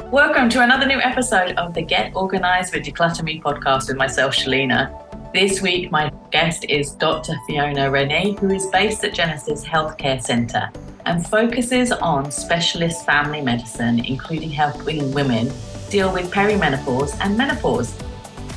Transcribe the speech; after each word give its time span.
Welcome 0.00 0.48
to 0.50 0.60
another 0.60 0.86
new 0.86 1.00
episode 1.00 1.52
of 1.52 1.72
the 1.72 1.80
Get 1.80 2.16
Organised 2.16 2.74
with 2.74 2.84
Decluttr 2.84 3.22
Me 3.22 3.40
podcast 3.40 3.86
with 3.86 3.96
myself, 3.96 4.34
Shelina. 4.34 4.92
This 5.32 5.62
week, 5.62 5.92
my 5.92 6.12
guest 6.32 6.64
is 6.68 6.90
Dr. 6.92 7.34
Fiona 7.46 7.88
Rennie, 7.88 8.36
who 8.40 8.50
is 8.50 8.66
based 8.66 9.04
at 9.04 9.14
Genesis 9.14 9.64
Healthcare 9.64 10.20
Centre 10.20 10.68
and 11.06 11.24
focuses 11.24 11.92
on 11.92 12.32
specialist 12.32 13.06
family 13.06 13.40
medicine, 13.40 14.04
including 14.04 14.50
helping 14.50 15.12
women 15.12 15.52
deal 15.90 16.12
with 16.12 16.28
perimenopause 16.32 17.16
and 17.20 17.38
menopause. 17.38 17.96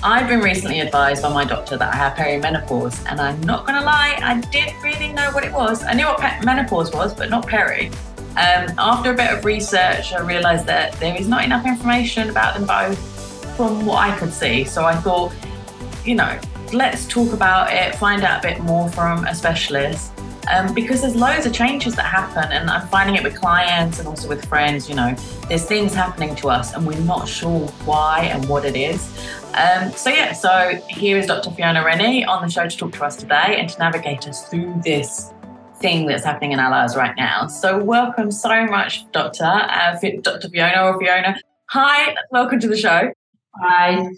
I've 0.02 0.28
been 0.28 0.42
recently 0.42 0.80
advised 0.80 1.22
by 1.22 1.32
my 1.32 1.46
doctor 1.46 1.78
that 1.78 1.94
I 1.94 1.98
have 1.98 2.14
perimenopause, 2.14 3.06
and 3.12 3.22
I'm 3.22 3.40
not 3.42 3.68
going 3.68 3.80
to 3.80 3.86
lie, 3.86 4.18
I 4.24 4.42
didn't 4.52 4.82
really 4.82 5.14
know 5.14 5.30
what 5.32 5.44
it 5.44 5.54
was. 5.54 5.84
I 5.84 5.94
knew 5.94 6.06
what 6.06 6.20
menopause 6.44 6.92
was, 6.94 7.14
but 7.14 7.30
not 7.30 7.46
peri. 7.48 7.92
Um, 8.38 8.68
after 8.78 9.12
a 9.12 9.16
bit 9.16 9.34
of 9.34 9.46
research, 9.46 10.14
I 10.14 10.20
realised 10.20 10.68
that 10.68 10.94
there 11.00 11.20
is 11.20 11.28
not 11.28 11.44
enough 11.44 11.66
information 11.66 12.30
about 12.30 12.54
them 12.54 12.68
both 12.68 13.00
from 13.56 13.84
what 13.84 13.98
I 13.98 14.16
could 14.16 14.32
see. 14.32 14.64
So 14.64 14.86
I 14.86 14.96
thought, 14.96 15.34
you 16.06 16.14
know, 16.14 16.40
let's 16.72 17.08
talk 17.08 17.34
about 17.34 17.74
it, 17.74 17.96
find 17.96 18.24
out 18.24 18.46
a 18.46 18.48
bit 18.48 18.62
more 18.62 18.90
from 18.90 19.26
a 19.26 19.34
specialist. 19.34 20.12
Um, 20.54 20.72
because 20.76 21.02
there's 21.02 21.16
loads 21.16 21.48
of 21.48 21.52
changes 21.52 21.96
that 21.96 22.06
happen, 22.06 22.52
and 22.52 22.70
I'm 22.70 22.88
finding 22.90 23.16
it 23.16 23.24
with 23.24 23.36
clients 23.36 23.98
and 23.98 24.08
also 24.08 24.30
with 24.30 24.46
friends. 24.46 24.88
You 24.88 24.96
know, 24.96 25.16
there's 25.50 25.66
things 25.66 25.96
happening 25.96 26.36
to 26.36 26.50
us, 26.50 26.74
and 26.74 26.86
we're 26.86 27.00
not 27.00 27.28
sure 27.28 27.68
why 27.86 28.30
and 28.32 28.48
what 28.48 28.66
it 28.66 28.76
is. 28.76 29.12
Um, 29.56 29.92
so, 29.92 30.12
yeah, 30.12 30.32
so 30.34 30.80
here 30.88 31.18
is 31.18 31.26
Dr. 31.26 31.50
Fiona 31.52 31.84
Rennie 31.84 32.24
on 32.24 32.44
the 32.44 32.52
show 32.52 32.68
to 32.68 32.78
talk 32.78 32.94
to 32.94 33.04
us 33.04 33.16
today 33.16 33.58
and 33.58 33.68
to 33.68 33.80
navigate 33.80 34.28
us 34.28 34.48
through 34.48 34.80
this 34.86 35.34
thing 35.80 36.08
that's 36.08 36.24
happening 36.24 36.52
in 36.52 36.60
our 36.60 36.72
lives 36.72 36.96
right 36.96 37.16
now. 37.18 37.48
So, 37.48 37.84
welcome 37.84 38.32
so 38.32 38.66
much, 38.66 39.10
Doctor, 39.12 39.44
uh, 39.46 39.98
Dr. 40.22 40.50
Fiona 40.50 40.84
or 40.84 41.00
Fiona. 41.00 41.40
Hi, 41.70 42.16
welcome 42.32 42.60
to 42.60 42.68
the 42.68 42.78
show. 42.78 43.12
Hi. 43.56 44.10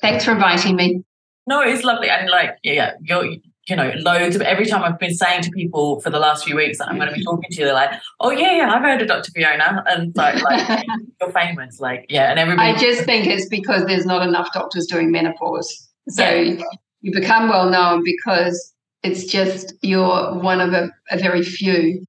Thanks 0.00 0.24
for 0.24 0.32
inviting 0.32 0.76
me. 0.76 1.04
No, 1.46 1.60
it's 1.60 1.84
lovely. 1.84 2.08
And 2.08 2.30
like, 2.30 2.56
yeah, 2.62 2.94
you're, 3.02 3.24
you 3.68 3.76
know, 3.76 3.92
loads 3.96 4.36
of 4.36 4.42
every 4.42 4.66
time 4.66 4.82
I've 4.82 4.98
been 4.98 5.14
saying 5.14 5.42
to 5.42 5.50
people 5.50 6.00
for 6.00 6.10
the 6.10 6.18
last 6.18 6.44
few 6.44 6.56
weeks 6.56 6.78
that 6.78 6.88
I'm 6.88 6.96
going 6.96 7.08
to 7.08 7.14
be 7.14 7.24
talking 7.24 7.50
to 7.50 7.58
you, 7.58 7.64
they're 7.66 7.74
like, 7.74 7.90
"Oh 8.18 8.30
yeah, 8.30 8.56
yeah, 8.56 8.72
I've 8.72 8.82
heard 8.82 9.02
of 9.02 9.08
Dr. 9.08 9.30
Fiona," 9.32 9.84
and 9.86 10.12
so 10.14 10.22
like 10.22 10.86
you're 11.20 11.32
famous, 11.32 11.80
like 11.80 12.06
yeah, 12.08 12.30
and 12.30 12.38
everybody. 12.38 12.70
I 12.70 12.78
just 12.78 13.04
think 13.04 13.26
it's 13.26 13.48
because 13.48 13.84
there's 13.84 14.06
not 14.06 14.26
enough 14.26 14.52
doctors 14.52 14.86
doing 14.86 15.10
menopause, 15.10 15.88
so 16.08 16.28
yeah. 16.28 16.62
you 17.00 17.12
become 17.12 17.48
well 17.48 17.68
known 17.68 18.02
because 18.04 18.69
it's 19.02 19.24
just 19.24 19.72
you're 19.82 20.34
one 20.34 20.60
of 20.60 20.72
a, 20.72 20.90
a 21.10 21.18
very 21.18 21.42
few 21.42 22.04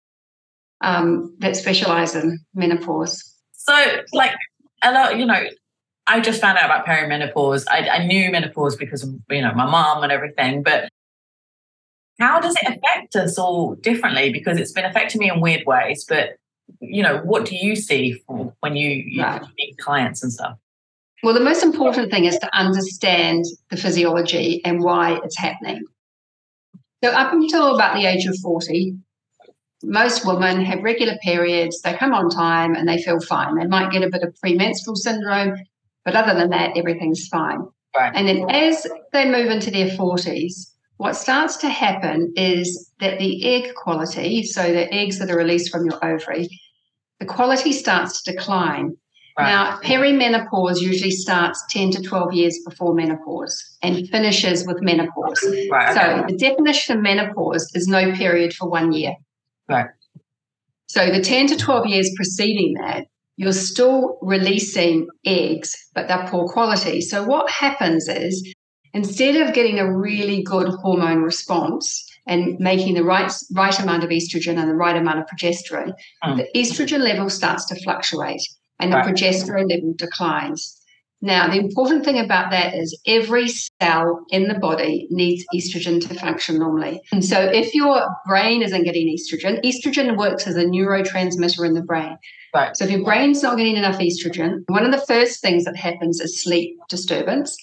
um, 0.81 1.35
that 1.39 1.55
specialize 1.55 2.15
in 2.15 2.39
menopause. 2.53 3.35
So, 3.53 3.73
like, 4.13 4.31
a 4.83 4.91
lot, 4.91 5.17
you 5.17 5.25
know, 5.25 5.43
I 6.07 6.19
just 6.19 6.41
found 6.41 6.57
out 6.57 6.65
about 6.65 6.85
perimenopause. 6.85 7.65
I, 7.69 7.87
I 7.87 8.05
knew 8.05 8.31
menopause 8.31 8.75
because 8.75 9.03
of 9.03 9.13
you 9.29 9.41
know 9.41 9.53
my 9.53 9.65
mom 9.65 10.03
and 10.03 10.11
everything, 10.11 10.63
but 10.63 10.89
how 12.19 12.39
does 12.39 12.55
it 12.61 12.77
affect 12.77 13.15
us 13.15 13.37
all 13.37 13.75
differently? 13.75 14.31
Because 14.31 14.59
it's 14.59 14.71
been 14.71 14.85
affecting 14.85 15.19
me 15.19 15.29
in 15.29 15.41
weird 15.41 15.65
ways, 15.65 16.05
but 16.07 16.37
you 16.79 17.03
know, 17.03 17.17
what 17.19 17.45
do 17.45 17.55
you 17.55 17.75
see 17.75 18.21
when 18.59 18.75
you, 18.75 18.89
you 18.89 19.23
right. 19.23 19.41
meet 19.57 19.77
clients 19.77 20.23
and 20.23 20.31
stuff? 20.31 20.57
Well, 21.23 21.33
the 21.33 21.39
most 21.39 21.63
important 21.63 22.11
thing 22.11 22.25
is 22.25 22.37
to 22.39 22.55
understand 22.55 23.45
the 23.69 23.77
physiology 23.77 24.61
and 24.65 24.81
why 24.81 25.19
it's 25.23 25.37
happening. 25.37 25.83
So, 27.03 27.09
up 27.09 27.33
until 27.33 27.75
about 27.75 27.95
the 27.95 28.05
age 28.05 28.25
of 28.25 28.37
40, 28.37 28.95
most 29.83 30.25
women 30.25 30.63
have 30.63 30.83
regular 30.83 31.17
periods, 31.23 31.81
they 31.81 31.93
come 31.93 32.13
on 32.13 32.29
time 32.29 32.75
and 32.75 32.87
they 32.87 33.01
feel 33.01 33.19
fine. 33.19 33.55
They 33.55 33.65
might 33.65 33.91
get 33.91 34.03
a 34.03 34.09
bit 34.09 34.23
of 34.23 34.35
premenstrual 34.39 34.95
syndrome, 34.95 35.57
but 36.05 36.15
other 36.15 36.33
than 36.37 36.51
that, 36.51 36.77
everything's 36.77 37.27
fine. 37.27 37.65
Right. 37.95 38.11
And 38.15 38.27
then 38.27 38.49
as 38.49 38.85
they 39.11 39.29
move 39.29 39.49
into 39.49 39.71
their 39.71 39.87
40s, 39.87 40.71
what 40.97 41.15
starts 41.15 41.57
to 41.57 41.69
happen 41.69 42.31
is 42.35 42.91
that 42.99 43.17
the 43.17 43.43
egg 43.43 43.73
quality, 43.73 44.43
so 44.43 44.71
the 44.71 44.93
eggs 44.93 45.17
that 45.17 45.31
are 45.31 45.37
released 45.37 45.71
from 45.71 45.85
your 45.85 46.03
ovary, 46.05 46.47
the 47.19 47.25
quality 47.25 47.73
starts 47.73 48.21
to 48.21 48.31
decline. 48.31 48.95
Right. 49.41 49.49
Now, 49.49 49.79
perimenopause 49.79 50.81
usually 50.81 51.11
starts 51.11 51.63
10 51.69 51.91
to 51.91 52.01
12 52.01 52.33
years 52.33 52.59
before 52.67 52.93
menopause 52.93 53.77
and 53.81 54.07
finishes 54.09 54.67
with 54.67 54.81
menopause. 54.81 55.43
Right, 55.71 55.97
okay. 55.97 56.21
So, 56.21 56.25
the 56.27 56.37
definition 56.37 56.97
of 56.97 57.03
menopause 57.03 57.69
is 57.73 57.87
no 57.87 58.11
period 58.13 58.53
for 58.53 58.69
one 58.69 58.91
year. 58.91 59.15
Right. 59.67 59.87
So, 60.87 61.09
the 61.09 61.21
10 61.21 61.47
to 61.47 61.57
12 61.57 61.87
years 61.87 62.11
preceding 62.15 62.75
that, 62.75 63.07
you're 63.37 63.53
still 63.53 64.19
releasing 64.21 65.07
eggs, 65.25 65.75
but 65.95 66.07
they're 66.07 66.27
poor 66.27 66.47
quality. 66.47 67.01
So, 67.01 67.23
what 67.23 67.49
happens 67.49 68.07
is 68.07 68.53
instead 68.93 69.35
of 69.37 69.55
getting 69.55 69.79
a 69.79 69.91
really 69.91 70.43
good 70.43 70.67
hormone 70.67 71.23
response 71.23 72.07
and 72.27 72.59
making 72.59 72.93
the 72.93 73.03
right 73.03 73.31
right 73.53 73.79
amount 73.79 74.03
of 74.03 74.11
estrogen 74.11 74.59
and 74.59 74.69
the 74.69 74.75
right 74.75 74.95
amount 74.95 75.19
of 75.19 75.25
progesterone, 75.25 75.93
mm. 76.23 76.37
the 76.37 76.47
estrogen 76.55 76.99
level 76.99 77.29
starts 77.29 77.65
to 77.65 77.75
fluctuate 77.81 78.41
and 78.81 78.91
the 78.91 78.97
right. 78.97 79.05
progesterone 79.05 79.69
level 79.69 79.93
declines. 79.97 80.77
Now, 81.23 81.47
the 81.47 81.59
important 81.59 82.03
thing 82.03 82.17
about 82.17 82.49
that 82.49 82.73
is 82.73 82.99
every 83.05 83.47
cell 83.47 84.25
in 84.31 84.47
the 84.47 84.57
body 84.57 85.07
needs 85.11 85.45
estrogen 85.53 86.01
to 86.07 86.15
function 86.15 86.57
normally. 86.57 86.99
And 87.11 87.23
so, 87.23 87.39
if 87.39 87.75
your 87.75 88.07
brain 88.27 88.63
isn't 88.63 88.83
getting 88.83 89.15
estrogen, 89.15 89.63
estrogen 89.63 90.17
works 90.17 90.47
as 90.47 90.55
a 90.55 90.65
neurotransmitter 90.65 91.63
in 91.63 91.75
the 91.75 91.83
brain. 91.83 92.17
Right. 92.55 92.75
So, 92.75 92.85
if 92.85 92.91
your 92.91 93.03
brain's 93.03 93.43
not 93.43 93.55
getting 93.55 93.77
enough 93.77 93.99
estrogen, 93.99 94.63
one 94.67 94.83
of 94.83 94.91
the 94.91 95.05
first 95.05 95.41
things 95.41 95.65
that 95.65 95.75
happens 95.75 96.19
is 96.19 96.41
sleep 96.41 96.75
disturbance. 96.89 97.55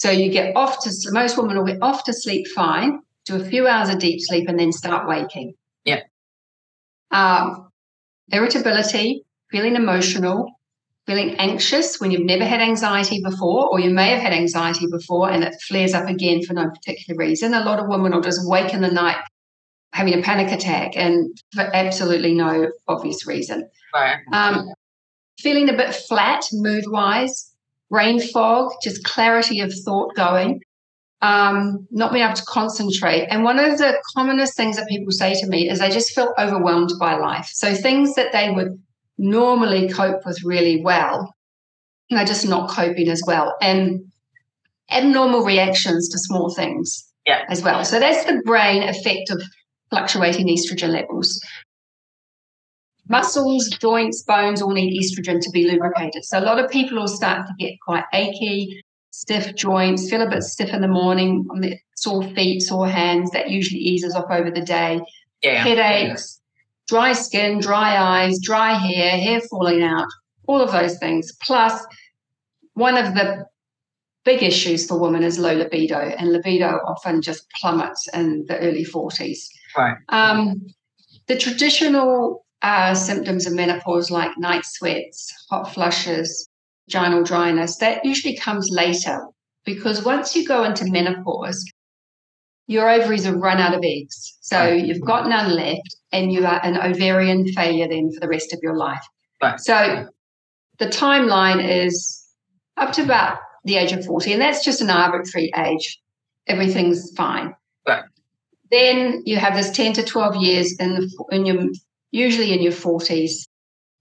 So 0.00 0.10
you 0.10 0.30
get 0.30 0.56
off 0.56 0.82
to 0.84 0.90
most 1.10 1.36
women 1.36 1.58
will 1.58 1.66
get 1.66 1.82
off 1.82 2.04
to 2.04 2.14
sleep 2.14 2.46
fine, 2.48 3.00
do 3.26 3.36
a 3.36 3.44
few 3.44 3.66
hours 3.66 3.90
of 3.90 3.98
deep 3.98 4.20
sleep, 4.22 4.48
and 4.48 4.58
then 4.58 4.72
start 4.72 5.06
waking. 5.06 5.52
Yeah. 5.84 6.00
Um, 7.10 7.68
irritability, 8.28 9.24
feeling 9.50 9.76
emotional, 9.76 10.48
feeling 11.10 11.34
anxious 11.38 12.00
when 12.00 12.12
you've 12.12 12.24
never 12.24 12.44
had 12.44 12.60
anxiety 12.60 13.20
before, 13.20 13.68
or 13.68 13.80
you 13.80 13.90
may 13.90 14.10
have 14.10 14.20
had 14.20 14.32
anxiety 14.32 14.86
before 14.86 15.28
and 15.28 15.42
it 15.42 15.52
flares 15.66 15.92
up 15.92 16.08
again 16.08 16.40
for 16.40 16.52
no 16.52 16.70
particular 16.70 17.18
reason. 17.18 17.52
A 17.52 17.64
lot 17.64 17.80
of 17.80 17.88
women 17.88 18.12
will 18.12 18.20
just 18.20 18.48
wake 18.48 18.72
in 18.72 18.80
the 18.80 18.92
night 18.92 19.16
having 19.92 20.16
a 20.16 20.22
panic 20.22 20.52
attack 20.52 20.92
and 20.94 21.36
for 21.52 21.62
absolutely 21.74 22.32
no 22.32 22.70
obvious 22.86 23.26
reason. 23.26 23.68
Right. 23.92 24.18
Um, 24.32 24.68
feeling 25.40 25.68
a 25.68 25.76
bit 25.76 25.92
flat 25.92 26.44
mood 26.52 26.84
wise, 26.86 27.52
brain 27.90 28.20
fog, 28.20 28.70
just 28.80 29.02
clarity 29.02 29.58
of 29.58 29.74
thought 29.84 30.14
going, 30.14 30.60
um, 31.22 31.88
not 31.90 32.12
being 32.12 32.24
able 32.24 32.36
to 32.36 32.44
concentrate. 32.44 33.26
And 33.30 33.42
one 33.42 33.58
of 33.58 33.78
the 33.78 34.00
commonest 34.14 34.56
things 34.56 34.76
that 34.76 34.86
people 34.88 35.10
say 35.10 35.34
to 35.40 35.46
me 35.48 35.68
is 35.68 35.80
they 35.80 35.90
just 35.90 36.14
feel 36.14 36.32
overwhelmed 36.38 36.92
by 37.00 37.16
life. 37.16 37.50
So 37.52 37.74
things 37.74 38.14
that 38.14 38.30
they 38.30 38.50
would 38.50 38.80
normally 39.20 39.88
cope 39.88 40.24
with 40.24 40.42
really 40.44 40.82
well, 40.82 41.32
they're 42.08 42.24
just 42.24 42.48
not 42.48 42.70
coping 42.70 43.08
as 43.08 43.22
well. 43.26 43.56
And 43.60 44.00
abnormal 44.90 45.44
reactions 45.44 46.08
to 46.08 46.18
small 46.18 46.52
things 46.52 47.06
yeah. 47.26 47.44
as 47.48 47.62
well. 47.62 47.84
So 47.84 48.00
that's 48.00 48.24
the 48.24 48.42
brain 48.44 48.82
effect 48.82 49.30
of 49.30 49.40
fluctuating 49.90 50.48
estrogen 50.48 50.90
levels 50.90 51.40
muscles, 53.10 53.68
joints, 53.80 54.22
bones 54.22 54.62
all 54.62 54.72
need 54.72 54.98
estrogen 54.98 55.40
to 55.40 55.50
be 55.50 55.68
lubricated. 55.68 56.24
So 56.24 56.38
a 56.38 56.40
lot 56.40 56.58
of 56.58 56.70
people 56.70 56.98
will 56.98 57.08
start 57.08 57.46
to 57.46 57.52
get 57.58 57.74
quite 57.84 58.04
achy, 58.14 58.82
stiff 59.10 59.54
joints, 59.56 60.08
feel 60.08 60.22
a 60.22 60.30
bit 60.30 60.44
stiff 60.44 60.72
in 60.72 60.80
the 60.80 60.88
morning, 60.88 61.44
on 61.50 61.60
the 61.60 61.76
sore 61.96 62.22
feet, 62.22 62.62
sore 62.62 62.88
hands. 62.88 63.32
That 63.32 63.50
usually 63.50 63.80
eases 63.80 64.14
off 64.14 64.30
over 64.30 64.50
the 64.50 64.62
day. 64.62 65.00
Yeah. 65.42 65.62
Headaches, 65.62 66.39
yeah. 66.39 66.39
Dry 66.90 67.12
skin, 67.12 67.60
dry 67.60 67.96
eyes, 67.96 68.40
dry 68.42 68.74
hair, 68.74 69.12
hair 69.12 69.40
falling 69.42 69.82
out, 69.82 70.08
all 70.48 70.60
of 70.60 70.72
those 70.72 70.98
things. 70.98 71.32
Plus, 71.40 71.86
one 72.74 72.96
of 72.96 73.14
the 73.14 73.46
big 74.24 74.42
issues 74.42 74.86
for 74.86 74.98
women 74.98 75.22
is 75.22 75.38
low 75.38 75.54
libido, 75.54 75.98
and 76.18 76.32
libido 76.32 76.80
often 76.86 77.22
just 77.22 77.48
plummets 77.52 78.08
in 78.12 78.44
the 78.48 78.58
early 78.58 78.84
40s. 78.84 79.38
Right. 79.76 79.96
Um, 80.08 80.66
the 81.28 81.38
traditional 81.38 82.44
uh, 82.62 82.94
symptoms 82.94 83.46
of 83.46 83.54
menopause 83.54 84.10
like 84.10 84.36
night 84.36 84.64
sweats, 84.64 85.32
hot 85.48 85.72
flushes, 85.72 86.48
vaginal 86.88 87.22
dryness, 87.22 87.76
that 87.76 88.04
usually 88.04 88.36
comes 88.36 88.68
later 88.68 89.24
because 89.64 90.04
once 90.04 90.34
you 90.34 90.44
go 90.46 90.64
into 90.64 90.84
menopause, 90.90 91.64
your 92.70 92.88
ovaries 92.88 93.24
have 93.24 93.34
run 93.34 93.58
out 93.58 93.74
of 93.74 93.80
eggs. 93.82 94.38
So 94.42 94.68
you've 94.68 95.00
got 95.00 95.28
none 95.28 95.50
left 95.50 95.96
and 96.12 96.32
you 96.32 96.46
are 96.46 96.64
an 96.64 96.76
ovarian 96.76 97.48
failure 97.48 97.88
then 97.88 98.12
for 98.12 98.20
the 98.20 98.28
rest 98.28 98.52
of 98.52 98.60
your 98.62 98.76
life. 98.76 99.02
Right. 99.42 99.58
So 99.58 100.06
the 100.78 100.86
timeline 100.86 101.68
is 101.68 102.24
up 102.76 102.92
to 102.92 103.02
about 103.02 103.38
the 103.64 103.74
age 103.76 103.90
of 103.90 104.06
40, 104.06 104.34
and 104.34 104.40
that's 104.40 104.64
just 104.64 104.80
an 104.80 104.88
arbitrary 104.88 105.50
age. 105.56 106.00
Everything's 106.46 107.12
fine. 107.16 107.56
Right. 107.88 108.04
Then 108.70 109.22
you 109.26 109.36
have 109.36 109.56
this 109.56 109.72
10 109.72 109.94
to 109.94 110.04
12 110.04 110.36
years 110.36 110.76
in, 110.78 110.94
the, 110.94 111.24
in 111.32 111.46
your, 111.46 111.70
usually 112.12 112.52
in 112.52 112.62
your 112.62 112.72
40s 112.72 113.48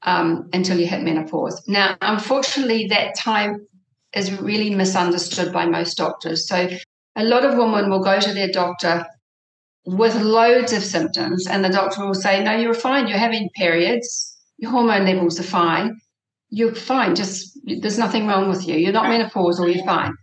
um, 0.03 0.47
until 0.53 0.77
you 0.79 0.85
hit 0.85 1.01
menopause. 1.01 1.59
Now, 1.67 1.97
unfortunately, 2.01 2.85
that 2.89 3.17
time 3.17 3.65
is 4.13 4.39
really 4.39 4.69
misunderstood 4.69 5.51
by 5.51 5.65
most 5.65 5.97
doctors. 5.97 6.47
So 6.47 6.69
a 7.15 7.23
lot 7.23 7.45
of 7.45 7.57
women 7.57 7.89
will 7.89 8.03
go 8.03 8.19
to 8.19 8.33
their 8.33 8.49
doctor 8.49 9.05
with 9.85 10.15
loads 10.21 10.73
of 10.73 10.83
symptoms, 10.83 11.47
and 11.47 11.63
the 11.63 11.69
doctor 11.69 12.05
will 12.05 12.13
say, 12.13 12.43
No, 12.43 12.55
you're 12.55 12.73
fine. 12.73 13.07
You're 13.07 13.17
having 13.17 13.49
periods. 13.55 14.37
Your 14.57 14.71
hormone 14.71 15.05
levels 15.05 15.39
are 15.39 15.43
fine. 15.43 15.99
You're 16.49 16.75
fine. 16.75 17.15
Just 17.15 17.59
there's 17.63 17.97
nothing 17.97 18.27
wrong 18.27 18.49
with 18.49 18.67
you. 18.67 18.75
You're 18.75 18.93
not 18.93 19.05
menopausal. 19.05 19.73
You're 19.73 19.85
fine. 19.85 20.13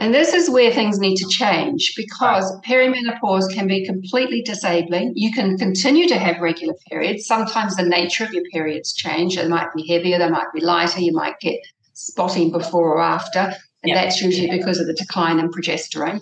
And 0.00 0.14
this 0.14 0.32
is 0.32 0.48
where 0.48 0.70
things 0.70 1.00
need 1.00 1.16
to 1.16 1.28
change 1.28 1.92
because 1.96 2.56
perimenopause 2.64 3.52
can 3.52 3.66
be 3.66 3.84
completely 3.84 4.42
disabling. 4.42 5.12
You 5.16 5.32
can 5.32 5.58
continue 5.58 6.06
to 6.06 6.16
have 6.16 6.40
regular 6.40 6.74
periods. 6.88 7.26
Sometimes 7.26 7.74
the 7.74 7.82
nature 7.82 8.22
of 8.22 8.32
your 8.32 8.44
periods 8.52 8.92
change. 8.92 9.34
They 9.34 9.48
might 9.48 9.74
be 9.74 9.88
heavier, 9.88 10.18
they 10.18 10.30
might 10.30 10.52
be 10.54 10.60
lighter. 10.60 11.00
You 11.00 11.12
might 11.12 11.40
get 11.40 11.58
spotting 11.94 12.52
before 12.52 12.94
or 12.94 13.00
after, 13.00 13.56
and 13.82 13.90
Yeah. 13.90 14.02
that's 14.02 14.20
usually 14.20 14.50
because 14.50 14.78
of 14.80 14.86
the 14.86 14.94
decline 14.94 15.38
in 15.38 15.50
progesterone. 15.50 16.20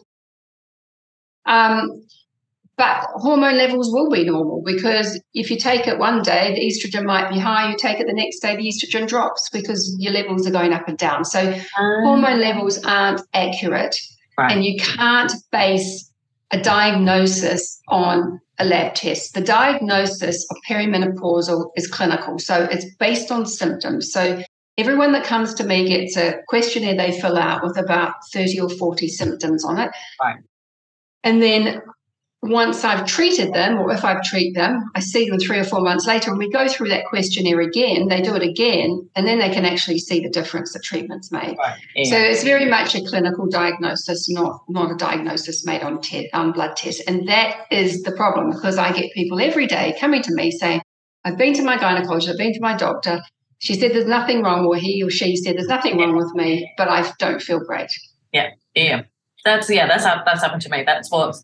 Um, 1.46 2.02
but 2.76 3.06
hormone 3.14 3.56
levels 3.56 3.90
will 3.90 4.10
be 4.10 4.24
normal 4.24 4.62
because 4.62 5.18
if 5.32 5.50
you 5.50 5.56
take 5.58 5.86
it 5.86 5.98
one 5.98 6.20
day, 6.22 6.54
the 6.54 6.60
estrogen 6.66 7.06
might 7.06 7.30
be 7.30 7.38
high. 7.38 7.70
You 7.70 7.76
take 7.78 8.00
it 8.00 8.06
the 8.06 8.12
next 8.12 8.40
day, 8.40 8.54
the 8.54 8.68
estrogen 8.68 9.08
drops 9.08 9.48
because 9.50 9.96
your 9.98 10.12
levels 10.12 10.46
are 10.46 10.50
going 10.50 10.74
up 10.74 10.86
and 10.86 10.98
down. 10.98 11.24
So 11.24 11.58
hormone 11.76 12.40
levels 12.40 12.84
aren't 12.84 13.22
accurate, 13.32 13.96
Right. 14.38 14.52
and 14.52 14.62
you 14.64 14.78
can't 14.78 15.32
base 15.50 16.12
a 16.50 16.60
diagnosis 16.60 17.80
on 17.88 18.40
a 18.58 18.64
lab 18.66 18.94
test. 18.94 19.32
The 19.32 19.40
diagnosis 19.40 20.46
of 20.50 20.56
perimenopausal 20.68 21.70
is 21.76 21.86
clinical, 21.86 22.38
so 22.38 22.64
it's 22.70 22.84
based 22.96 23.32
on 23.32 23.46
symptoms. 23.46 24.12
So 24.12 24.42
everyone 24.78 25.12
that 25.12 25.24
comes 25.24 25.54
to 25.54 25.64
me 25.64 25.88
gets 25.88 26.16
a 26.16 26.40
questionnaire 26.48 26.96
they 26.96 27.18
fill 27.18 27.36
out 27.36 27.62
with 27.62 27.78
about 27.78 28.14
30 28.32 28.60
or 28.60 28.68
40 28.68 29.08
symptoms 29.08 29.64
on 29.64 29.78
it. 29.78 29.90
Right. 30.20 30.36
And 31.24 31.42
then 31.42 31.82
once 32.42 32.84
I've 32.84 33.06
treated 33.06 33.52
them, 33.52 33.78
or 33.78 33.92
if 33.92 34.04
I've 34.04 34.22
treated 34.22 34.54
them, 34.54 34.90
I 34.94 35.00
see 35.00 35.28
them 35.28 35.38
three 35.38 35.58
or 35.58 35.64
four 35.64 35.80
months 35.80 36.06
later, 36.06 36.30
and 36.30 36.38
we 36.38 36.50
go 36.50 36.68
through 36.68 36.88
that 36.90 37.06
questionnaire 37.06 37.60
again. 37.60 38.08
They 38.08 38.20
do 38.20 38.34
it 38.34 38.42
again, 38.42 39.08
and 39.16 39.26
then 39.26 39.38
they 39.38 39.50
can 39.50 39.64
actually 39.64 39.98
see 39.98 40.20
the 40.20 40.28
difference 40.28 40.72
the 40.72 40.78
treatment's 40.78 41.32
made. 41.32 41.56
Right. 41.58 41.80
Yeah. 41.94 42.10
So 42.10 42.18
it's 42.18 42.44
very 42.44 42.66
much 42.66 42.94
a 42.94 43.02
clinical 43.04 43.46
diagnosis, 43.46 44.28
not 44.28 44.62
not 44.68 44.92
a 44.92 44.96
diagnosis 44.96 45.64
made 45.64 45.82
on 45.82 46.00
te- 46.00 46.30
on 46.32 46.52
blood 46.52 46.76
tests, 46.76 47.02
and 47.06 47.28
that 47.28 47.66
is 47.70 48.02
the 48.02 48.12
problem 48.12 48.50
because 48.50 48.78
I 48.78 48.92
get 48.92 49.12
people 49.12 49.40
every 49.40 49.66
day 49.66 49.96
coming 49.98 50.22
to 50.22 50.34
me 50.34 50.50
saying, 50.50 50.82
"I've 51.24 51.38
been 51.38 51.54
to 51.54 51.62
my 51.62 51.76
gynecologist, 51.78 52.30
I've 52.30 52.38
been 52.38 52.52
to 52.52 52.60
my 52.60 52.76
doctor. 52.76 53.20
She 53.58 53.74
said 53.74 53.92
there's 53.92 54.06
nothing 54.06 54.42
wrong, 54.42 54.66
or 54.66 54.76
he 54.76 55.02
or 55.02 55.10
she 55.10 55.36
said 55.36 55.56
there's 55.56 55.68
nothing 55.68 55.98
wrong 55.98 56.16
with 56.16 56.32
me, 56.34 56.70
but 56.76 56.88
I 56.88 57.10
don't 57.18 57.40
feel 57.40 57.60
great." 57.60 57.90
Yeah, 58.32 58.50
Yeah. 58.74 59.02
that's 59.44 59.70
yeah, 59.70 59.86
that's 59.86 60.04
hap- 60.04 60.24
that's 60.26 60.42
happened 60.42 60.62
to 60.62 60.68
me. 60.70 60.82
That's 60.84 61.10
what's 61.10 61.42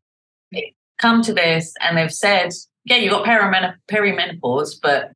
come 0.99 1.23
to 1.23 1.33
this, 1.33 1.73
and 1.81 1.97
they've 1.97 2.13
said, 2.13 2.51
yeah, 2.85 2.97
you've 2.97 3.11
got 3.13 3.25
perimen- 3.27 3.75
perimenopause, 3.91 4.75
but 4.81 5.11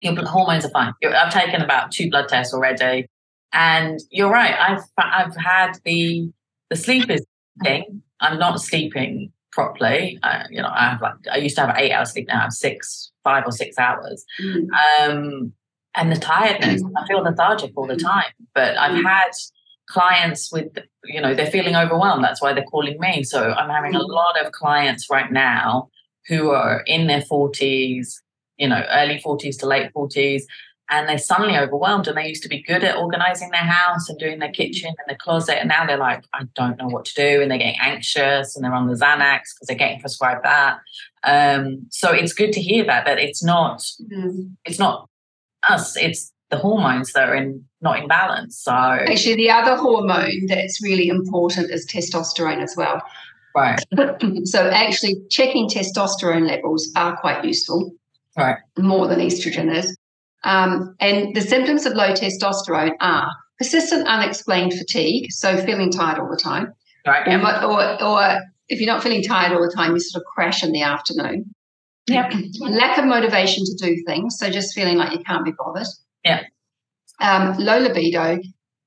your 0.00 0.14
hormones 0.24 0.64
are 0.64 0.70
fine. 0.70 0.94
You're, 1.02 1.14
I've 1.14 1.32
taken 1.32 1.60
about 1.60 1.90
two 1.92 2.08
blood 2.10 2.28
tests 2.28 2.54
already, 2.54 3.06
and 3.52 3.98
you're 4.10 4.30
right. 4.30 4.54
I've 4.58 4.82
I've 4.96 5.36
had 5.36 5.72
the 5.84 6.30
the 6.70 6.76
sleep 6.76 7.10
is 7.10 7.24
thing. 7.62 8.02
I'm 8.20 8.38
not 8.38 8.60
sleeping 8.60 9.32
properly. 9.52 10.18
I, 10.22 10.44
you 10.50 10.62
know, 10.62 10.70
I 10.72 10.90
have 10.90 11.02
like 11.02 11.14
I 11.30 11.38
used 11.38 11.56
to 11.56 11.66
have 11.66 11.76
eight 11.76 11.92
hours 11.92 12.12
sleep. 12.12 12.28
Now 12.28 12.38
I 12.38 12.42
have 12.42 12.52
six, 12.52 13.10
five 13.24 13.44
or 13.46 13.52
six 13.52 13.76
hours. 13.78 14.24
um, 15.00 15.52
and 15.96 16.10
the 16.12 16.16
tiredness. 16.16 16.82
I 16.96 17.06
feel 17.06 17.22
lethargic 17.22 17.72
all 17.76 17.86
the 17.86 17.96
time. 17.96 18.30
But 18.54 18.76
I've 18.76 19.02
had 19.04 19.30
clients 19.88 20.52
with, 20.52 20.68
you 21.04 21.20
know, 21.20 21.34
they're 21.34 21.50
feeling 21.50 21.76
overwhelmed. 21.76 22.22
That's 22.24 22.40
why 22.40 22.52
they're 22.52 22.64
calling 22.64 22.98
me. 23.00 23.22
So 23.24 23.50
I'm 23.52 23.70
having 23.70 23.94
a 23.94 24.02
lot 24.02 24.40
of 24.44 24.52
clients 24.52 25.08
right 25.10 25.30
now 25.32 25.88
who 26.28 26.50
are 26.50 26.82
in 26.86 27.06
their 27.08 27.22
40s, 27.22 28.14
you 28.56 28.68
know, 28.68 28.84
early 28.90 29.20
40s 29.24 29.58
to 29.60 29.66
late 29.66 29.90
40s. 29.94 30.42
And 30.92 31.08
they're 31.08 31.18
suddenly 31.18 31.56
overwhelmed, 31.56 32.08
and 32.08 32.16
they 32.16 32.26
used 32.26 32.42
to 32.42 32.48
be 32.48 32.64
good 32.64 32.82
at 32.82 32.96
organizing 32.96 33.50
their 33.50 33.60
house 33.60 34.08
and 34.08 34.18
doing 34.18 34.40
their 34.40 34.50
kitchen 34.50 34.88
and 34.88 34.96
their 35.06 35.16
closet. 35.20 35.60
And 35.60 35.68
now 35.68 35.86
they're 35.86 35.96
like, 35.96 36.24
I 36.34 36.42
don't 36.56 36.76
know 36.78 36.88
what 36.88 37.04
to 37.04 37.14
do. 37.14 37.40
And 37.40 37.48
they're 37.48 37.58
getting 37.58 37.78
anxious 37.80 38.56
and 38.56 38.64
they're 38.64 38.74
on 38.74 38.88
the 38.88 38.94
Xanax 38.94 39.42
because 39.54 39.68
they're 39.68 39.76
getting 39.76 40.00
prescribed 40.00 40.44
that. 40.44 40.80
Um, 41.22 41.86
so 41.90 42.10
it's 42.10 42.32
good 42.32 42.52
to 42.54 42.60
hear 42.60 42.84
that, 42.86 43.04
that 43.06 43.18
it's 43.20 43.44
not 43.44 43.82
Mm. 44.12 44.56
it's 44.64 44.80
not 44.80 45.08
us, 45.68 45.96
it's 45.96 46.32
the 46.50 46.56
hormones 46.58 47.12
that 47.12 47.28
are 47.28 47.34
in 47.34 47.64
not 47.80 47.98
in 48.00 48.08
balance. 48.08 48.58
So 48.58 48.72
Actually, 48.72 49.36
the 49.36 49.50
other 49.50 49.76
hormone 49.76 50.46
that's 50.46 50.82
really 50.82 51.08
important 51.08 51.70
is 51.70 51.86
testosterone 51.86 52.62
as 52.62 52.74
well. 52.76 53.00
right, 53.56 53.82
so 54.44 54.68
actually, 54.68 55.16
checking 55.30 55.68
testosterone 55.68 56.46
levels 56.46 56.90
are 56.96 57.16
quite 57.16 57.44
useful. 57.44 57.92
Right. 58.36 58.56
More 58.78 59.08
than 59.08 59.18
estrogen 59.18 59.74
is. 59.74 59.96
Um, 60.44 60.94
and 61.00 61.34
the 61.34 61.40
symptoms 61.40 61.84
of 61.84 61.94
low 61.94 62.12
testosterone 62.12 62.92
are 63.00 63.28
persistent 63.58 64.08
unexplained 64.08 64.72
fatigue, 64.72 65.30
so 65.30 65.56
feeling 65.58 65.90
tired 65.90 66.18
all 66.18 66.30
the 66.30 66.36
time, 66.36 66.72
right, 67.06 67.28
or, 67.62 67.64
or, 67.64 68.02
or 68.02 68.40
if 68.68 68.80
you're 68.80 68.92
not 68.92 69.02
feeling 69.02 69.22
tired 69.22 69.52
all 69.52 69.60
the 69.60 69.74
time, 69.74 69.92
you 69.92 70.00
sort 70.00 70.22
of 70.22 70.26
crash 70.26 70.64
in 70.64 70.72
the 70.72 70.82
afternoon. 70.82 71.54
Yep. 72.10 72.32
Lack 72.60 72.98
of 72.98 73.04
motivation 73.04 73.64
to 73.64 73.74
do 73.74 74.02
things, 74.06 74.38
so 74.38 74.50
just 74.50 74.74
feeling 74.74 74.96
like 74.96 75.12
you 75.12 75.22
can't 75.24 75.44
be 75.44 75.52
bothered. 75.52 75.86
Yeah. 76.24 76.42
Um, 77.20 77.56
low 77.58 77.78
libido, 77.78 78.40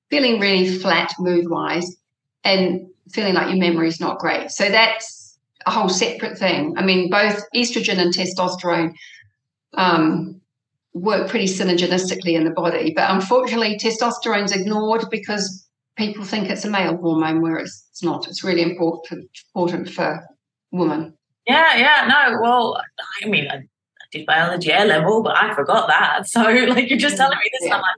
feeling 0.09 0.39
really 0.39 0.77
flat 0.77 1.13
mood 1.19 1.49
wise, 1.49 1.95
and 2.43 2.87
feeling 3.11 3.33
like 3.33 3.47
your 3.47 3.57
memory 3.57 3.87
is 3.87 3.99
not 3.99 4.19
great. 4.19 4.51
So 4.51 4.69
that's 4.69 5.37
a 5.65 5.71
whole 5.71 5.89
separate 5.89 6.37
thing. 6.37 6.75
I 6.77 6.83
mean, 6.83 7.09
both 7.09 7.43
estrogen 7.55 7.97
and 7.97 8.13
testosterone 8.13 8.93
um, 9.75 10.41
work 10.93 11.29
pretty 11.29 11.47
synergistically 11.47 12.33
in 12.33 12.43
the 12.43 12.51
body, 12.51 12.93
but 12.95 13.09
unfortunately, 13.09 13.77
testosterone's 13.77 14.51
ignored 14.51 15.05
because 15.09 15.67
people 15.95 16.23
think 16.23 16.49
it's 16.49 16.65
a 16.65 16.69
male 16.69 16.97
hormone, 16.97 17.41
whereas 17.41 17.85
it's 17.91 18.03
not. 18.03 18.27
It's 18.27 18.43
really 18.43 18.61
important 18.61 19.29
important 19.55 19.89
for 19.89 20.23
women. 20.71 21.13
Yeah, 21.47 21.75
yeah. 21.75 22.07
No, 22.07 22.39
well, 22.41 22.81
I 23.23 23.27
mean, 23.27 23.47
I, 23.49 23.55
I 23.55 24.05
did 24.11 24.25
biology 24.25 24.71
A 24.71 24.85
level, 24.85 25.23
but 25.23 25.35
I 25.37 25.53
forgot 25.53 25.87
that. 25.87 26.27
So, 26.27 26.41
like, 26.41 26.89
you're 26.89 26.99
just 26.99 27.17
telling 27.17 27.37
me 27.37 27.49
this, 27.59 27.67
Yeah. 27.67 27.75
I'm 27.75 27.81
like, 27.81 27.95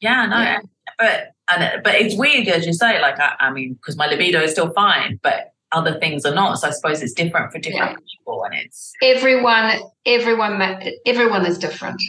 yeah, 0.00 0.26
no, 0.26 0.38
Yeah. 0.38 0.58
but 0.98 1.32
and 1.50 1.82
but 1.82 1.94
it's 1.94 2.16
weird 2.16 2.48
as 2.48 2.66
you 2.66 2.72
say. 2.72 3.00
Like, 3.00 3.18
I, 3.20 3.34
I 3.40 3.50
mean, 3.50 3.74
because 3.74 3.96
my 3.96 4.06
libido 4.06 4.40
is 4.42 4.52
still 4.52 4.72
fine, 4.72 5.20
but 5.22 5.52
other 5.72 5.98
things 6.00 6.24
are 6.24 6.34
not. 6.34 6.58
So 6.58 6.68
I 6.68 6.70
suppose 6.70 7.02
it's 7.02 7.12
different 7.12 7.52
for 7.52 7.58
different 7.58 7.98
people, 8.10 8.44
and 8.44 8.54
it's 8.54 8.92
everyone 9.02 9.80
everyone 10.06 10.60
everyone 11.06 11.46
is 11.46 11.58
different 11.58 12.02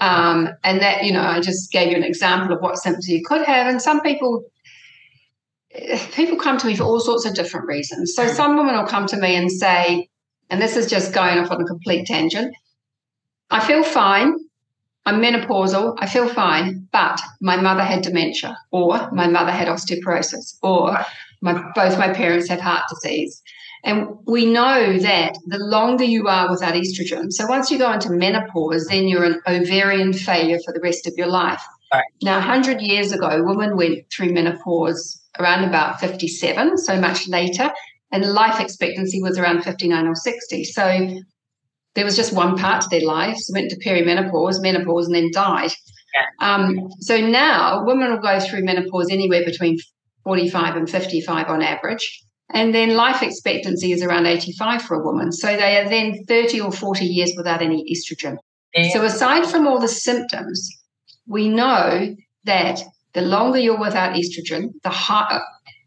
um, 0.00 0.48
and 0.64 0.80
that 0.80 1.04
you 1.04 1.12
know 1.12 1.22
i 1.22 1.40
just 1.40 1.70
gave 1.72 1.90
you 1.90 1.96
an 1.96 2.04
example 2.04 2.54
of 2.54 2.60
what 2.62 2.76
symptoms 2.76 3.08
you 3.08 3.22
could 3.24 3.42
have 3.42 3.66
and 3.66 3.80
some 3.80 4.00
people 4.00 4.44
people 6.12 6.38
come 6.38 6.58
to 6.58 6.66
me 6.66 6.76
for 6.76 6.84
all 6.84 7.00
sorts 7.00 7.24
of 7.24 7.34
different 7.34 7.66
reasons 7.66 8.14
so 8.14 8.26
some 8.28 8.56
women 8.56 8.76
will 8.76 8.86
come 8.86 9.06
to 9.06 9.16
me 9.16 9.34
and 9.34 9.50
say 9.50 10.08
and 10.50 10.60
this 10.60 10.76
is 10.76 10.86
just 10.86 11.12
going 11.12 11.38
off 11.38 11.50
on 11.50 11.60
a 11.60 11.64
complete 11.64 12.06
tangent 12.06 12.54
i 13.50 13.64
feel 13.64 13.82
fine 13.82 14.34
i'm 15.06 15.20
menopausal 15.20 15.96
i 15.98 16.06
feel 16.06 16.28
fine 16.28 16.86
but 16.92 17.20
my 17.40 17.56
mother 17.56 17.82
had 17.82 18.02
dementia 18.02 18.56
or 18.70 19.10
my 19.12 19.26
mother 19.26 19.50
had 19.50 19.68
osteoporosis 19.68 20.56
or 20.62 20.96
my, 21.40 21.70
both 21.74 21.98
my 21.98 22.12
parents 22.12 22.48
have 22.48 22.60
heart 22.60 22.84
disease 22.88 23.42
and 23.84 24.16
we 24.26 24.46
know 24.46 24.98
that 24.98 25.36
the 25.46 25.58
longer 25.58 26.04
you 26.04 26.26
are 26.26 26.50
without 26.50 26.72
estrogen, 26.72 27.30
so 27.30 27.46
once 27.46 27.70
you 27.70 27.76
go 27.76 27.92
into 27.92 28.10
menopause, 28.10 28.86
then 28.86 29.08
you're 29.08 29.24
an 29.24 29.42
ovarian 29.46 30.14
failure 30.14 30.58
for 30.64 30.72
the 30.72 30.80
rest 30.80 31.06
of 31.06 31.12
your 31.18 31.26
life. 31.26 31.62
Right. 31.92 32.04
Now, 32.22 32.38
100 32.38 32.80
years 32.80 33.12
ago, 33.12 33.42
women 33.44 33.76
went 33.76 34.10
through 34.10 34.32
menopause 34.32 35.20
around 35.38 35.64
about 35.64 36.00
57, 36.00 36.78
so 36.78 37.00
much 37.00 37.28
later, 37.28 37.70
and 38.12 38.24
life 38.24 38.60
expectancy 38.60 39.20
was 39.20 39.38
around 39.38 39.62
59 39.62 40.06
or 40.06 40.14
60. 40.14 40.64
So 40.64 41.20
there 41.94 42.04
was 42.04 42.16
just 42.16 42.32
one 42.32 42.56
part 42.56 42.82
to 42.82 42.88
their 42.88 43.06
lives. 43.06 43.50
Went 43.52 43.70
to 43.70 43.78
perimenopause, 43.78 44.60
menopause, 44.60 45.06
and 45.06 45.14
then 45.14 45.30
died. 45.32 45.72
Yeah. 46.14 46.54
Um, 46.54 46.90
so 47.00 47.18
now 47.18 47.84
women 47.84 48.10
will 48.10 48.18
go 48.18 48.38
through 48.38 48.64
menopause 48.64 49.10
anywhere 49.10 49.44
between 49.44 49.78
45 50.24 50.76
and 50.76 50.88
55 50.88 51.48
on 51.48 51.62
average. 51.62 52.22
And 52.50 52.74
then 52.74 52.94
life 52.94 53.22
expectancy 53.22 53.92
is 53.92 54.02
around 54.02 54.26
85 54.26 54.82
for 54.82 55.00
a 55.00 55.04
woman. 55.04 55.32
So 55.32 55.48
they 55.56 55.78
are 55.78 55.88
then 55.88 56.24
30 56.26 56.60
or 56.60 56.70
40 56.70 57.04
years 57.04 57.32
without 57.36 57.62
any 57.62 57.84
estrogen. 57.92 58.36
Yeah. 58.74 58.90
So 58.92 59.04
aside 59.04 59.46
from 59.46 59.66
all 59.66 59.80
the 59.80 59.88
symptoms, 59.88 60.68
we 61.26 61.48
know 61.48 62.14
that 62.44 62.82
the 63.14 63.22
longer 63.22 63.58
you're 63.58 63.78
without 63.78 64.14
estrogen, 64.14 64.72
the 64.82 64.90
higher 64.90 65.40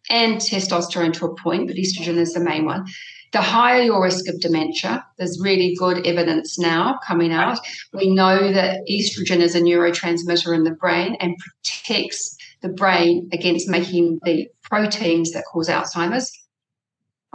and 0.10 0.38
testosterone 0.38 1.14
to 1.14 1.26
a 1.26 1.36
point, 1.36 1.68
but 1.68 1.76
estrogen 1.76 2.18
is 2.18 2.34
the 2.34 2.40
main 2.40 2.66
one. 2.66 2.86
The 3.34 3.42
higher 3.42 3.82
your 3.82 4.02
risk 4.02 4.30
of 4.30 4.40
dementia, 4.40 5.06
there's 5.18 5.40
really 5.42 5.76
good 5.78 6.08
evidence 6.08 6.58
now 6.58 6.98
coming 7.06 7.34
out. 7.34 7.60
We 7.94 8.10
know 8.10 8.54
that 8.54 8.80
estrogen 8.90 9.42
is 9.42 9.54
a 9.54 9.62
neurotransmitter 9.62 10.56
in 10.56 10.64
the 10.64 10.72
brain 10.72 11.18
and 11.20 11.36
protects 11.38 12.38
the 12.62 12.70
brain 12.70 13.30
against 13.34 13.68
making 13.68 14.20
the 14.24 14.48
proteins 14.64 15.34
that 15.34 15.44
cause 15.52 15.68
Alzheimer's. 15.68 16.32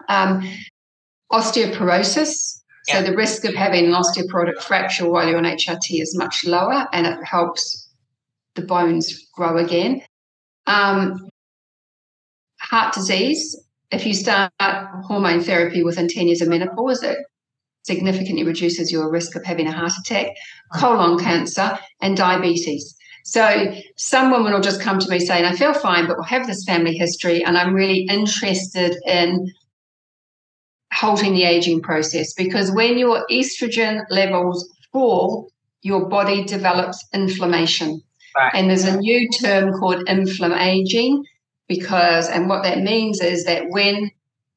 Um, 0.08 0.48
osteoporosis. 1.30 2.60
So 2.84 3.00
the 3.02 3.14
risk 3.14 3.44
of 3.44 3.54
having 3.54 3.86
an 3.86 3.92
osteoporotic 3.92 4.60
fracture 4.60 5.08
while 5.08 5.28
you're 5.28 5.38
on 5.38 5.44
HRT 5.44 6.00
is 6.00 6.16
much 6.18 6.44
lower, 6.44 6.88
and 6.92 7.06
it 7.06 7.22
helps 7.22 7.81
the 8.54 8.62
bones 8.62 9.28
grow 9.34 9.56
again. 9.56 10.02
Um, 10.66 11.28
heart 12.60 12.94
disease. 12.94 13.58
If 13.90 14.06
you 14.06 14.14
start 14.14 14.52
hormone 14.60 15.42
therapy 15.42 15.82
within 15.82 16.08
10 16.08 16.26
years 16.26 16.40
of 16.40 16.48
menopause, 16.48 17.02
it 17.02 17.18
significantly 17.82 18.44
reduces 18.44 18.92
your 18.92 19.10
risk 19.10 19.36
of 19.36 19.44
having 19.44 19.66
a 19.66 19.72
heart 19.72 19.92
attack, 20.00 20.28
colon 20.74 21.18
cancer, 21.18 21.78
and 22.00 22.16
diabetes. 22.16 22.94
So 23.24 23.74
some 23.96 24.30
women 24.30 24.52
will 24.52 24.60
just 24.60 24.80
come 24.80 24.98
to 24.98 25.08
me 25.08 25.18
saying, 25.18 25.44
I 25.44 25.54
feel 25.54 25.74
fine, 25.74 26.06
but 26.06 26.16
we'll 26.16 26.24
have 26.24 26.46
this 26.46 26.64
family 26.64 26.96
history, 26.96 27.44
and 27.44 27.56
I'm 27.56 27.74
really 27.74 28.06
interested 28.08 28.96
in 29.06 29.52
halting 30.92 31.32
the 31.32 31.44
aging 31.44 31.80
process 31.80 32.32
because 32.34 32.70
when 32.70 32.98
your 32.98 33.24
estrogen 33.30 34.04
levels 34.10 34.68
fall, 34.92 35.50
your 35.82 36.08
body 36.08 36.44
develops 36.44 37.04
inflammation. 37.12 38.00
Right. 38.36 38.52
And 38.54 38.70
there's 38.70 38.84
a 38.84 38.96
new 38.96 39.28
term 39.30 39.72
called 39.78 40.08
inflammaging 40.08 41.24
because, 41.68 42.28
and 42.28 42.48
what 42.48 42.62
that 42.62 42.78
means 42.78 43.20
is 43.20 43.44
that 43.44 43.64
when 43.68 44.10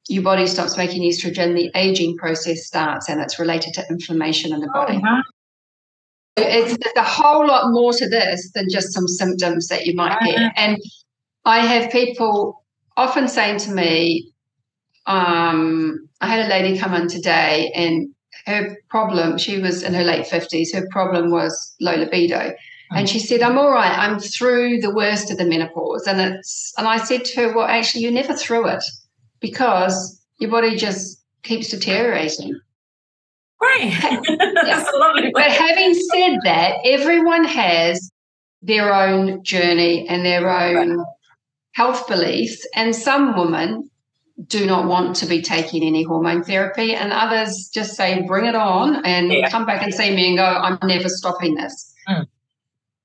your 0.08 0.22
body 0.22 0.46
stops 0.46 0.76
making 0.76 1.02
estrogen, 1.02 1.54
the 1.54 1.70
aging 1.74 2.16
process 2.16 2.66
starts 2.66 3.08
and 3.08 3.20
it's 3.20 3.38
related 3.38 3.74
to 3.74 3.84
inflammation 3.90 4.52
in 4.52 4.60
the 4.60 4.68
body. 4.68 4.96
Oh, 4.96 5.00
wow. 5.00 5.22
It's 6.38 6.76
there's 6.76 6.96
a 6.96 7.02
whole 7.02 7.46
lot 7.46 7.72
more 7.72 7.92
to 7.94 8.08
this 8.08 8.50
than 8.54 8.66
just 8.70 8.92
some 8.92 9.08
symptoms 9.08 9.68
that 9.68 9.86
you 9.86 9.94
might 9.94 10.20
get. 10.20 10.52
And 10.56 10.76
I 11.46 11.60
have 11.60 11.90
people 11.90 12.62
often 12.96 13.26
saying 13.26 13.58
to 13.60 13.70
me, 13.70 14.32
um, 15.06 16.08
I 16.20 16.26
had 16.26 16.44
a 16.44 16.48
lady 16.48 16.78
come 16.78 16.92
in 16.92 17.08
today 17.08 17.72
and 17.74 18.08
her 18.46 18.76
problem, 18.90 19.38
she 19.38 19.60
was 19.60 19.82
in 19.82 19.94
her 19.94 20.04
late 20.04 20.26
50s, 20.26 20.74
her 20.74 20.86
problem 20.90 21.30
was 21.30 21.74
low 21.80 21.94
libido. 21.94 22.54
And 22.90 23.08
she 23.08 23.18
said, 23.18 23.42
I'm 23.42 23.58
all 23.58 23.70
right, 23.70 23.98
I'm 23.98 24.18
through 24.18 24.80
the 24.80 24.94
worst 24.94 25.30
of 25.30 25.38
the 25.38 25.44
menopause. 25.44 26.06
And 26.06 26.20
it's 26.20 26.72
and 26.78 26.86
I 26.86 26.98
said 26.98 27.24
to 27.24 27.40
her, 27.40 27.54
Well, 27.54 27.66
actually 27.66 28.02
you're 28.02 28.12
never 28.12 28.34
through 28.34 28.68
it 28.68 28.84
because 29.40 30.20
your 30.38 30.50
body 30.50 30.76
just 30.76 31.22
keeps 31.42 31.68
deteriorating. 31.68 32.58
Great. 33.58 33.94
That's 34.00 34.90
a 34.92 34.96
lovely 34.96 35.30
But 35.32 35.50
having 35.50 35.94
said 35.94 36.38
that, 36.44 36.76
everyone 36.84 37.44
has 37.44 38.10
their 38.62 38.92
own 38.94 39.42
journey 39.42 40.06
and 40.08 40.24
their 40.24 40.48
own 40.48 41.04
health 41.72 42.06
beliefs. 42.06 42.66
And 42.74 42.94
some 42.94 43.36
women 43.36 43.90
do 44.46 44.66
not 44.66 44.86
want 44.86 45.16
to 45.16 45.26
be 45.26 45.40
taking 45.40 45.82
any 45.82 46.02
hormone 46.02 46.42
therapy, 46.42 46.94
and 46.94 47.10
others 47.12 47.70
just 47.72 47.94
say, 47.96 48.20
bring 48.22 48.44
it 48.44 48.54
on 48.54 49.04
and 49.06 49.32
Yeah. 49.32 49.48
come 49.48 49.64
back 49.64 49.82
and 49.82 49.94
see 49.94 50.14
me 50.14 50.28
and 50.28 50.36
go, 50.36 50.44
I'm 50.44 50.78
never 50.86 51.08
stopping 51.08 51.54
this. 51.54 51.94
Mm. 52.06 52.26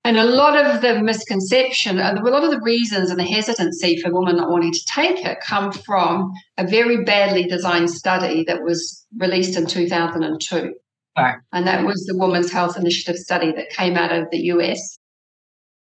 And 0.03 0.17
a 0.17 0.25
lot 0.25 0.57
of 0.57 0.81
the 0.81 0.99
misconception, 0.99 1.99
uh, 1.99 2.15
a 2.17 2.29
lot 2.29 2.43
of 2.43 2.49
the 2.49 2.59
reasons 2.59 3.11
and 3.11 3.19
the 3.19 3.23
hesitancy 3.23 4.01
for 4.01 4.11
women 4.11 4.37
not 4.37 4.49
wanting 4.49 4.73
to 4.73 4.85
take 4.85 5.23
it 5.23 5.39
come 5.41 5.71
from 5.71 6.33
a 6.57 6.65
very 6.65 7.03
badly 7.03 7.43
designed 7.43 7.91
study 7.91 8.43
that 8.45 8.63
was 8.63 9.05
released 9.17 9.57
in 9.57 9.67
2002. 9.67 10.73
Right. 11.17 11.35
And 11.51 11.67
that 11.67 11.85
was 11.85 12.05
the 12.05 12.17
Women's 12.17 12.51
Health 12.51 12.77
Initiative 12.77 13.17
study 13.17 13.51
that 13.51 13.69
came 13.69 13.95
out 13.95 14.11
of 14.11 14.29
the 14.31 14.39
US. 14.53 14.97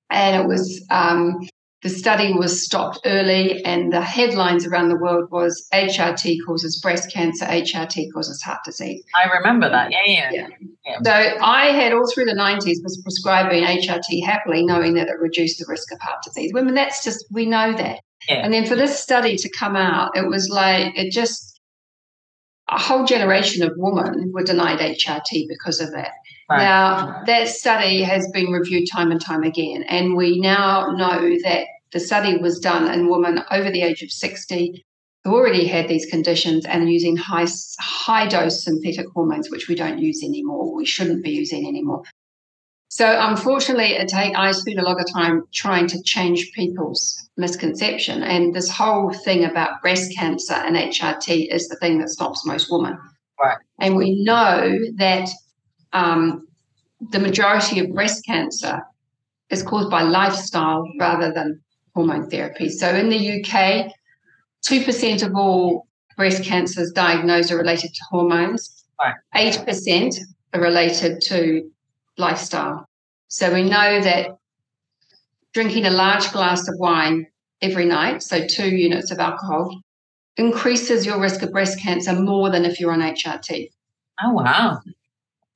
And 0.10 0.41
it 0.41 0.48
was 0.48 0.86
um, 0.89 1.48
the 1.82 1.90
study 1.90 2.34
was 2.34 2.64
stopped 2.64 3.00
early, 3.06 3.64
and 3.66 3.92
the 3.92 4.02
headlines 4.02 4.68
around 4.68 4.90
the 4.90 4.98
world 4.98 5.32
was 5.32 5.68
HRT 5.74 6.38
causes 6.46 6.80
breast 6.80 7.12
cancer, 7.12 7.46
HRT 7.46 8.14
causes 8.14 8.42
heart 8.42 8.60
disease. 8.64 9.04
I 9.16 9.30
remember 9.32 9.68
that. 9.70 9.92
Yeah, 9.92 10.30
yeah. 10.32 10.48
Yeah. 10.86 10.98
So 11.04 11.12
I 11.12 11.68
had 11.68 11.94
all 11.94 12.10
through 12.12 12.26
the 12.26 12.34
90s 12.34 12.84
was 12.84 13.00
prescribing 13.04 13.64
HRT 13.64 14.24
happily, 14.24 14.66
knowing 14.66 14.96
that 14.96 15.08
it 15.08 15.20
reduced 15.20 15.60
the 15.60 15.66
risk 15.68 15.92
of 15.92 16.00
heart 16.00 16.22
disease. 16.24 16.52
Women, 16.54 16.76
that's 16.76 17.04
just 17.04 17.26
we 17.32 17.46
know 17.46 17.74
that. 17.74 18.00
Yeah. 18.28 18.44
And 18.44 18.54
then 18.54 18.66
for 18.66 18.76
this 18.76 19.00
study 19.00 19.36
to 19.38 19.50
come 19.50 19.76
out, 19.76 20.16
it 20.16 20.28
was 20.28 20.50
like 20.50 20.98
it 20.98 21.12
just 21.12 21.60
a 22.70 22.80
whole 22.80 23.06
generation 23.06 23.64
of 23.64 23.74
women 23.76 24.32
were 24.34 24.44
denied 24.44 24.80
HRT 24.80 25.48
because 25.48 25.82
of 25.82 25.92
that. 25.92 26.12
Right. 26.51 26.63
Now, 26.63 27.24
that 27.27 27.48
study 27.48 28.03
has 28.03 28.29
been 28.34 28.51
reviewed 28.51 28.89
time 28.91 29.10
and 29.10 29.22
time 29.22 29.43
again, 29.43 29.84
and 29.84 30.17
we 30.17 30.38
now 30.38 30.88
know 30.88 31.38
that 31.43 31.67
the 31.93 32.00
study 32.01 32.38
was 32.38 32.60
done 32.60 32.91
in 32.91 33.10
women 33.10 33.41
over 33.51 33.72
the 33.72 33.81
age 33.81 34.03
of 34.03 34.12
60 34.12 34.84
who 35.24 35.34
already 35.34 35.65
had 35.65 35.88
these 35.88 36.05
conditions 36.08 36.65
and 36.65 36.91
using 36.91 37.15
high, 37.15 37.48
high 37.79 38.27
dose 38.27 38.65
synthetic 38.65 39.05
hormones, 39.13 39.50
which 39.50 39.70
we 39.70 39.75
don't 39.75 40.00
use 40.00 40.24
anymore, 40.24 40.75
we 40.75 40.86
shouldn't 40.86 41.24
be 41.24 41.31
using 41.31 41.65
anymore. 41.65 42.03
So, 42.89 43.17
unfortunately, 43.17 43.93
it 43.93 44.10
take, 44.10 44.38
I 44.38 44.51
spend 44.51 44.77
a 44.77 44.84
lot 44.84 45.00
of 45.00 45.10
time 45.10 45.43
trying 45.53 45.88
to 45.88 46.03
change 46.03 46.51
people's 46.51 47.29
misconception. 47.38 48.24
And 48.24 48.53
this 48.53 48.70
whole 48.70 49.13
thing 49.13 49.46
about 49.46 49.81
breast 49.81 50.13
cancer 50.13 50.55
and 50.55 50.75
HRT 50.75 51.48
is 51.50 51.70
the 51.70 51.77
thing 51.77 52.00
that 52.00 52.10
stops 52.10 52.46
most 52.46 52.67
women. 52.70 52.98
Right. 53.39 53.58
And 53.79 53.96
we 53.96 54.22
know 54.22 54.77
that 54.98 55.29
um, 55.94 56.48
the 57.12 57.20
majority 57.20 57.80
of 57.80 57.94
breast 57.94 58.26
cancer 58.26 58.82
is 59.50 59.64
caused 59.64 59.90
by 59.90 60.04
lifestyle 60.04 60.86
rather 61.00 61.34
than 61.34 61.62
hormone 61.96 62.30
therapy. 62.30 62.70
So 62.70 62.94
in 62.94 63.10
the 63.10 63.42
UK, 63.42 63.92
2% 64.66 65.24
of 65.26 65.36
all 65.36 65.88
breast 66.16 66.44
cancers 66.44 66.92
diagnosed 66.92 67.52
are 67.52 67.58
related 67.58 67.94
to 67.94 68.02
hormones, 68.10 68.78
Right. 69.04 69.16
8% 69.36 70.16
are 70.54 70.62
related 70.62 71.22
to 71.22 71.70
lifestyle. 72.18 72.86
So 73.30 73.52
we 73.52 73.64
know 73.64 74.00
that 74.02 74.38
drinking 75.54 75.86
a 75.86 75.90
large 75.90 76.32
glass 76.32 76.68
of 76.68 76.76
wine 76.78 77.26
every 77.62 77.86
night, 77.86 78.22
so 78.22 78.46
two 78.46 78.70
units 78.70 79.10
of 79.12 79.20
alcohol, 79.20 79.82
increases 80.38 81.06
your 81.06 81.20
risk 81.20 81.42
of 81.42 81.52
breast 81.52 81.80
cancer 81.80 82.14
more 82.14 82.50
than 82.50 82.64
if 82.64 82.80
you're 82.80 82.92
on 82.92 83.02
HRT 83.02 83.70
Oh, 84.24 84.34
wow. 84.34 84.80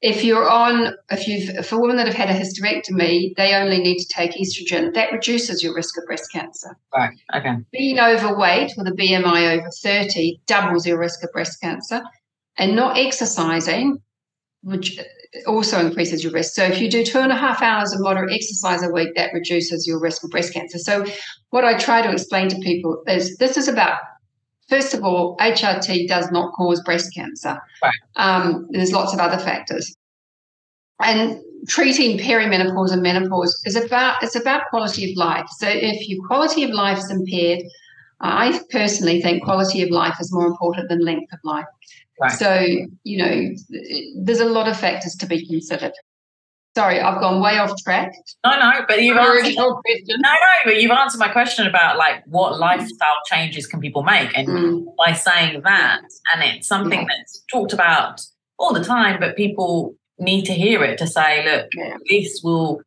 If 0.06 0.24
you're 0.24 0.48
on 0.48 0.94
if 1.10 1.28
you've 1.28 1.66
for 1.66 1.82
women 1.82 1.98
that 1.98 2.06
have 2.06 2.16
had 2.16 2.30
a 2.30 2.40
hysterectomy 2.40 3.36
they 3.38 3.56
only 3.56 3.80
need 3.80 3.98
to 3.98 4.08
take 4.08 4.34
estrogen 4.34 4.94
that 4.94 5.12
reduces 5.12 5.64
your 5.64 5.74
risk 5.74 5.98
of 5.98 6.06
breast 6.06 6.32
cancer 6.32 6.78
Right. 6.96 7.18
Okay. 7.36 7.56
being 7.72 8.00
overweight 8.00 8.72
with 8.78 8.88
a 8.88 8.92
bmi 8.92 9.58
over 9.58 9.70
30 9.84 10.40
doubles 10.46 10.86
your 10.86 11.00
risk 11.00 11.24
of 11.24 11.32
breast 11.32 11.60
cancer 11.60 12.04
and 12.58 12.76
not 12.76 12.98
exercising 12.98 13.98
which 14.62 15.00
also 15.48 15.84
increases 15.86 16.24
your 16.24 16.32
risk 16.32 16.54
so 16.54 16.64
if 16.64 16.80
you 16.80 16.90
do 16.90 17.04
two 17.04 17.20
and 17.20 17.32
a 17.32 17.36
half 17.36 17.64
hours 17.64 17.92
of 17.92 18.00
moderate 18.00 18.32
exercise 18.32 18.84
a 18.84 18.90
week 18.92 19.10
that 19.16 19.34
reduces 19.34 19.88
your 19.88 20.00
risk 20.00 20.24
of 20.24 20.30
breast 20.30 20.54
cancer 20.54 20.78
so 20.78 21.04
what 21.50 21.66
i 21.66 21.74
try 21.76 22.04
to 22.04 22.12
explain 22.12 22.48
to 22.48 22.58
people 22.60 23.02
is 23.08 23.36
this 23.38 23.58
is 23.58 23.68
about 23.68 23.98
First 24.70 24.94
of 24.94 25.04
all, 25.04 25.38
HRT 25.38 26.08
does 26.08 26.32
not 26.32 26.54
cause 26.54 26.82
breast 26.84 27.14
cancer. 27.14 27.60
Right. 27.84 27.94
Um, 28.16 28.68
there's 28.72 28.92
lots 28.92 29.14
of 29.14 29.20
other 29.20 29.38
factors. 29.38 29.96
And 31.00 31.40
treating 31.68 32.18
perimenopause 32.18 32.92
and 32.92 33.02
menopause 33.02 33.62
is 33.66 33.76
about 33.76 34.24
it's 34.24 34.36
about 34.36 34.64
quality 34.70 35.12
of 35.12 35.18
life. 35.18 35.46
So 35.58 35.68
if 35.68 36.08
your 36.08 36.26
quality 36.26 36.64
of 36.64 36.72
life 36.72 36.98
is 36.98 37.12
impaired, 37.12 37.64
I 38.22 38.60
personally 38.72 39.22
think 39.22 39.44
quality 39.44 39.84
of 39.84 39.90
life 39.90 40.16
is 40.20 40.34
more 40.34 40.48
important 40.48 40.90
than 40.90 41.00
length 41.00 41.32
of 41.34 41.40
life. 41.44 41.66
Right. 42.20 42.32
So, 42.32 42.66
you 43.04 43.18
know, 43.18 43.52
there's 44.24 44.40
a 44.40 44.46
lot 44.46 44.68
of 44.68 44.80
factors 44.80 45.16
to 45.16 45.26
be 45.26 45.46
considered. 45.46 45.92
Sorry, 46.78 47.00
I've 47.00 47.22
gone 47.22 47.42
way 47.42 47.58
off 47.58 47.72
track. 47.84 48.12
No, 48.46 48.60
no, 48.60 48.72
but 48.88 49.02
you've 49.02 49.16
answered. 49.18 49.54
No, 49.56 49.80
no, 50.10 50.30
but 50.66 50.82
you've 50.82 50.92
answered 50.92 51.20
my 51.20 51.30
question 51.30 51.66
about 51.68 51.98
like 51.98 52.24
what 52.26 52.60
lifestyle 52.60 53.16
changes 53.28 53.66
can 53.66 53.80
people 53.80 54.04
make, 54.04 54.38
and 54.38 54.48
Mm. 54.48 54.86
by 54.98 55.14
saying 55.14 55.62
that, 55.64 56.02
and 56.34 56.44
it's 56.44 56.68
something 56.68 57.00
Yeah. 57.00 57.06
that's 57.18 57.44
talked 57.52 57.72
about 57.72 58.22
all 58.60 58.74
the 58.74 58.84
time, 58.84 59.20
but 59.22 59.38
people 59.38 59.96
need 60.20 60.44
to 60.46 60.54
hear 60.54 60.84
it 60.84 60.98
to 60.98 61.08
say, 61.08 61.46
look, 61.46 61.68
Yeah. 61.74 61.96
this 62.10 62.42
will 62.44 62.82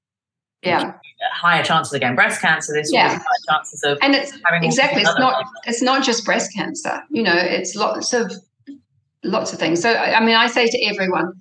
Yeah. 0.62 0.92
higher 1.32 1.62
chances 1.64 1.92
of 1.94 2.00
getting 2.00 2.14
breast 2.16 2.42
cancer. 2.42 2.74
This 2.74 2.92
Yeah. 2.92 3.08
be 3.08 3.14
higher 3.14 3.44
chances 3.56 3.82
of 3.84 3.98
And 4.02 4.14
it's 4.14 4.32
having 4.44 4.64
exactly 4.64 5.00
it's 5.02 5.18
not 5.18 5.44
it's 5.66 5.80
not 5.82 6.02
just 6.04 6.24
breast 6.26 6.52
cancer 6.54 7.02
you 7.10 7.22
know 7.22 7.34
it's 7.34 7.74
lots 7.74 8.12
of 8.12 8.32
lots 9.24 9.52
of 9.52 9.58
things 9.58 9.80
so 9.82 9.94
I 9.94 10.20
mean 10.24 10.36
i 10.36 10.46
say 10.46 10.68
to 10.68 10.84
everyone 10.84 11.32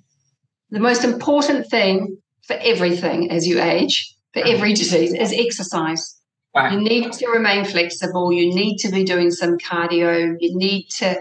the 0.70 0.80
most 0.80 1.04
important 1.04 1.68
thing 1.68 2.16
for 2.48 2.54
everything 2.54 3.30
as 3.30 3.46
you 3.46 3.60
age 3.60 4.16
for 4.32 4.42
every 4.44 4.74
disease 4.74 5.14
is 5.14 5.32
exercise. 5.32 6.16
Right. 6.56 6.72
you 6.72 6.80
need 6.80 7.12
to 7.12 7.28
remain 7.28 7.64
flexible. 7.64 8.32
You 8.32 8.52
need 8.52 8.78
to 8.78 8.90
be 8.90 9.04
doing 9.04 9.30
some 9.30 9.58
cardio. 9.58 10.34
You 10.40 10.56
need 10.56 10.88
to 10.98 11.20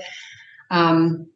um, 0.71 1.27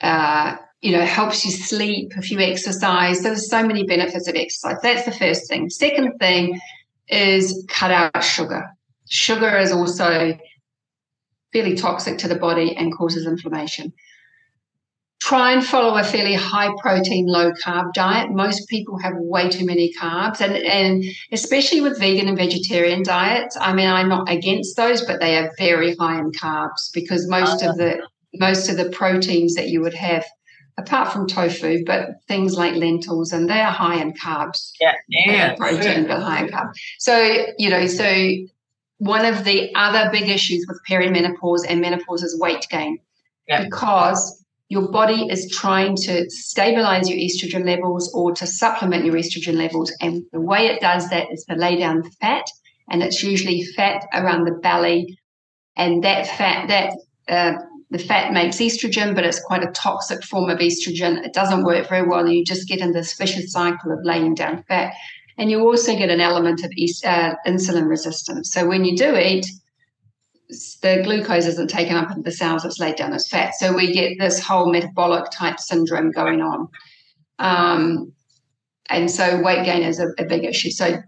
uh, 0.00 0.56
you 0.80 0.92
know 0.92 1.04
helps 1.04 1.44
you 1.44 1.52
sleep 1.52 2.12
if 2.16 2.30
you 2.30 2.40
exercise. 2.40 3.22
There's 3.22 3.48
so 3.48 3.64
many 3.64 3.84
benefits 3.84 4.28
of 4.28 4.34
exercise. 4.34 4.76
That's 4.82 5.04
the 5.04 5.12
first 5.12 5.48
thing. 5.48 5.70
Second 5.70 6.18
thing 6.18 6.60
is 7.08 7.64
cut 7.68 7.90
out 7.90 8.22
sugar. 8.22 8.66
Sugar 9.08 9.56
is 9.56 9.72
also 9.72 10.36
fairly 11.52 11.76
toxic 11.76 12.18
to 12.18 12.28
the 12.28 12.36
body 12.36 12.76
and 12.76 12.96
causes 12.96 13.26
inflammation. 13.26 13.92
Try 15.24 15.52
and 15.52 15.64
follow 15.64 15.96
a 15.96 16.02
fairly 16.02 16.34
high 16.34 16.70
protein, 16.80 17.26
low 17.28 17.52
carb 17.52 17.92
diet. 17.92 18.32
Most 18.32 18.68
people 18.68 18.98
have 18.98 19.12
way 19.16 19.48
too 19.48 19.64
many 19.64 19.92
carbs, 19.94 20.40
and, 20.40 20.52
and 20.52 21.04
especially 21.30 21.80
with 21.80 22.00
vegan 22.00 22.26
and 22.26 22.36
vegetarian 22.36 23.04
diets. 23.04 23.56
I 23.60 23.72
mean, 23.72 23.88
I'm 23.88 24.08
not 24.08 24.28
against 24.28 24.76
those, 24.76 25.06
but 25.06 25.20
they 25.20 25.36
are 25.38 25.52
very 25.58 25.94
high 25.94 26.18
in 26.18 26.32
carbs 26.32 26.90
because 26.92 27.28
most 27.28 27.62
of 27.62 27.76
the 27.76 28.02
ah. 28.02 28.06
most 28.34 28.68
of 28.68 28.76
the 28.76 28.90
proteins 28.90 29.54
that 29.54 29.68
you 29.68 29.80
would 29.80 29.94
have, 29.94 30.24
apart 30.76 31.12
from 31.12 31.28
tofu, 31.28 31.84
but 31.84 32.08
things 32.26 32.56
like 32.56 32.74
lentils, 32.74 33.32
and 33.32 33.48
they 33.48 33.60
are 33.60 33.70
high 33.70 34.02
in 34.02 34.14
carbs 34.14 34.72
yeah, 34.80 34.94
yeah, 35.08 35.54
protein 35.54 36.08
but 36.08 36.20
high 36.20 36.42
in 36.42 36.48
carb. 36.48 36.72
So, 36.98 37.46
you 37.58 37.70
know, 37.70 37.86
so 37.86 38.28
one 38.98 39.24
of 39.24 39.44
the 39.44 39.72
other 39.76 40.10
big 40.10 40.28
issues 40.28 40.66
with 40.66 40.80
perimenopause 40.90 41.64
and 41.68 41.80
menopause 41.80 42.24
is 42.24 42.36
weight 42.40 42.66
gain. 42.68 42.98
Yeah. 43.46 43.64
Because 43.64 44.41
your 44.72 44.88
body 44.90 45.28
is 45.28 45.50
trying 45.50 45.94
to 45.94 46.24
stabilize 46.30 47.06
your 47.10 47.18
estrogen 47.18 47.66
levels 47.66 48.10
or 48.14 48.32
to 48.32 48.46
supplement 48.46 49.04
your 49.04 49.16
estrogen 49.16 49.56
levels. 49.56 49.92
And 50.00 50.22
the 50.32 50.40
way 50.40 50.68
it 50.68 50.80
does 50.80 51.10
that 51.10 51.26
is 51.30 51.44
to 51.44 51.56
lay 51.56 51.76
down 51.76 52.02
fat, 52.22 52.46
and 52.88 53.02
it's 53.02 53.22
usually 53.22 53.62
fat 53.76 54.06
around 54.14 54.46
the 54.46 54.58
belly. 54.62 55.18
And 55.76 56.02
that 56.04 56.26
fat, 56.26 56.68
that 56.68 56.90
uh, 57.28 57.58
the 57.90 57.98
fat 57.98 58.32
makes 58.32 58.56
estrogen, 58.56 59.14
but 59.14 59.26
it's 59.26 59.44
quite 59.44 59.62
a 59.62 59.70
toxic 59.72 60.24
form 60.24 60.48
of 60.48 60.58
estrogen. 60.60 61.22
It 61.22 61.34
doesn't 61.34 61.64
work 61.64 61.86
very 61.90 62.08
well. 62.08 62.20
And 62.20 62.32
you 62.32 62.42
just 62.42 62.66
get 62.66 62.80
in 62.80 62.92
this 62.92 63.12
vicious 63.12 63.52
cycle 63.52 63.92
of 63.92 63.98
laying 64.04 64.34
down 64.34 64.62
fat. 64.68 64.94
And 65.36 65.50
you 65.50 65.60
also 65.60 65.94
get 65.94 66.08
an 66.08 66.20
element 66.20 66.64
of 66.64 66.70
uh, 67.04 67.34
insulin 67.46 67.90
resistance. 67.90 68.50
So 68.50 68.66
when 68.66 68.86
you 68.86 68.96
do 68.96 69.18
eat, 69.18 69.46
the 70.82 71.00
glucose 71.02 71.46
isn't 71.46 71.70
taken 71.70 71.96
up 71.96 72.10
into 72.10 72.22
the 72.22 72.32
cells, 72.32 72.64
it's 72.64 72.78
laid 72.78 72.96
down 72.96 73.12
as 73.12 73.28
fat. 73.28 73.54
So 73.54 73.74
we 73.74 73.92
get 73.92 74.18
this 74.18 74.40
whole 74.40 74.70
metabolic 74.70 75.30
type 75.30 75.58
syndrome 75.58 76.10
going 76.10 76.40
on. 76.40 76.68
Um, 77.38 78.12
and 78.88 79.10
so 79.10 79.40
weight 79.40 79.64
gain 79.64 79.82
is 79.82 79.98
a, 79.98 80.08
a 80.18 80.24
big 80.24 80.44
issue. 80.44 80.70
So 80.70 81.02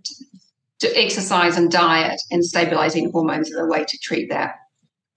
t- 0.81 0.89
exercise 0.97 1.57
and 1.57 1.71
diet 1.71 2.21
and 2.31 2.45
stabilizing 2.45 3.11
hormones 3.11 3.53
are 3.53 3.63
the 3.63 3.67
way 3.67 3.85
to 3.85 3.99
treat 3.99 4.31
that. 4.31 4.57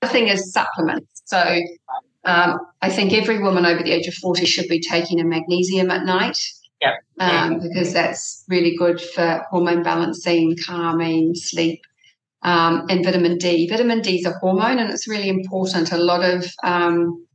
The 0.01 0.07
thing 0.07 0.27
is 0.27 0.51
supplements. 0.51 1.24
So 1.25 1.60
um, 2.25 2.60
I 2.81 2.89
think 2.89 3.13
every 3.13 3.41
woman 3.41 3.65
over 3.65 3.81
the 3.81 3.91
age 3.91 4.07
of 4.07 4.13
40 4.15 4.46
should 4.46 4.67
be 4.67 4.79
taking 4.79 5.19
a 5.19 5.24
magnesium 5.24 5.89
at 5.91 6.05
night. 6.05 6.38
Yep. 6.81 6.93
Um, 7.19 7.60
because 7.60 7.93
that's 7.93 8.43
really 8.48 8.75
good 8.77 9.01
for 9.01 9.43
hormone 9.50 9.81
balancing, 9.81 10.55
calming, 10.63 11.34
sleep, 11.34 11.81
um, 12.48 12.86
and 12.89 13.04
vitamin 13.04 13.38
D. 13.38 13.68
Vitamin 13.70 14.01
D 14.01 14.20
is 14.20 14.25
a 14.25 14.34
hormone 14.42 14.80
and 14.80 14.89
it's 14.89 15.08
really 15.08 15.30
important. 15.30 15.91
A 15.91 15.98
lot 15.98 16.24
of 16.24 16.45
um, 16.63 17.26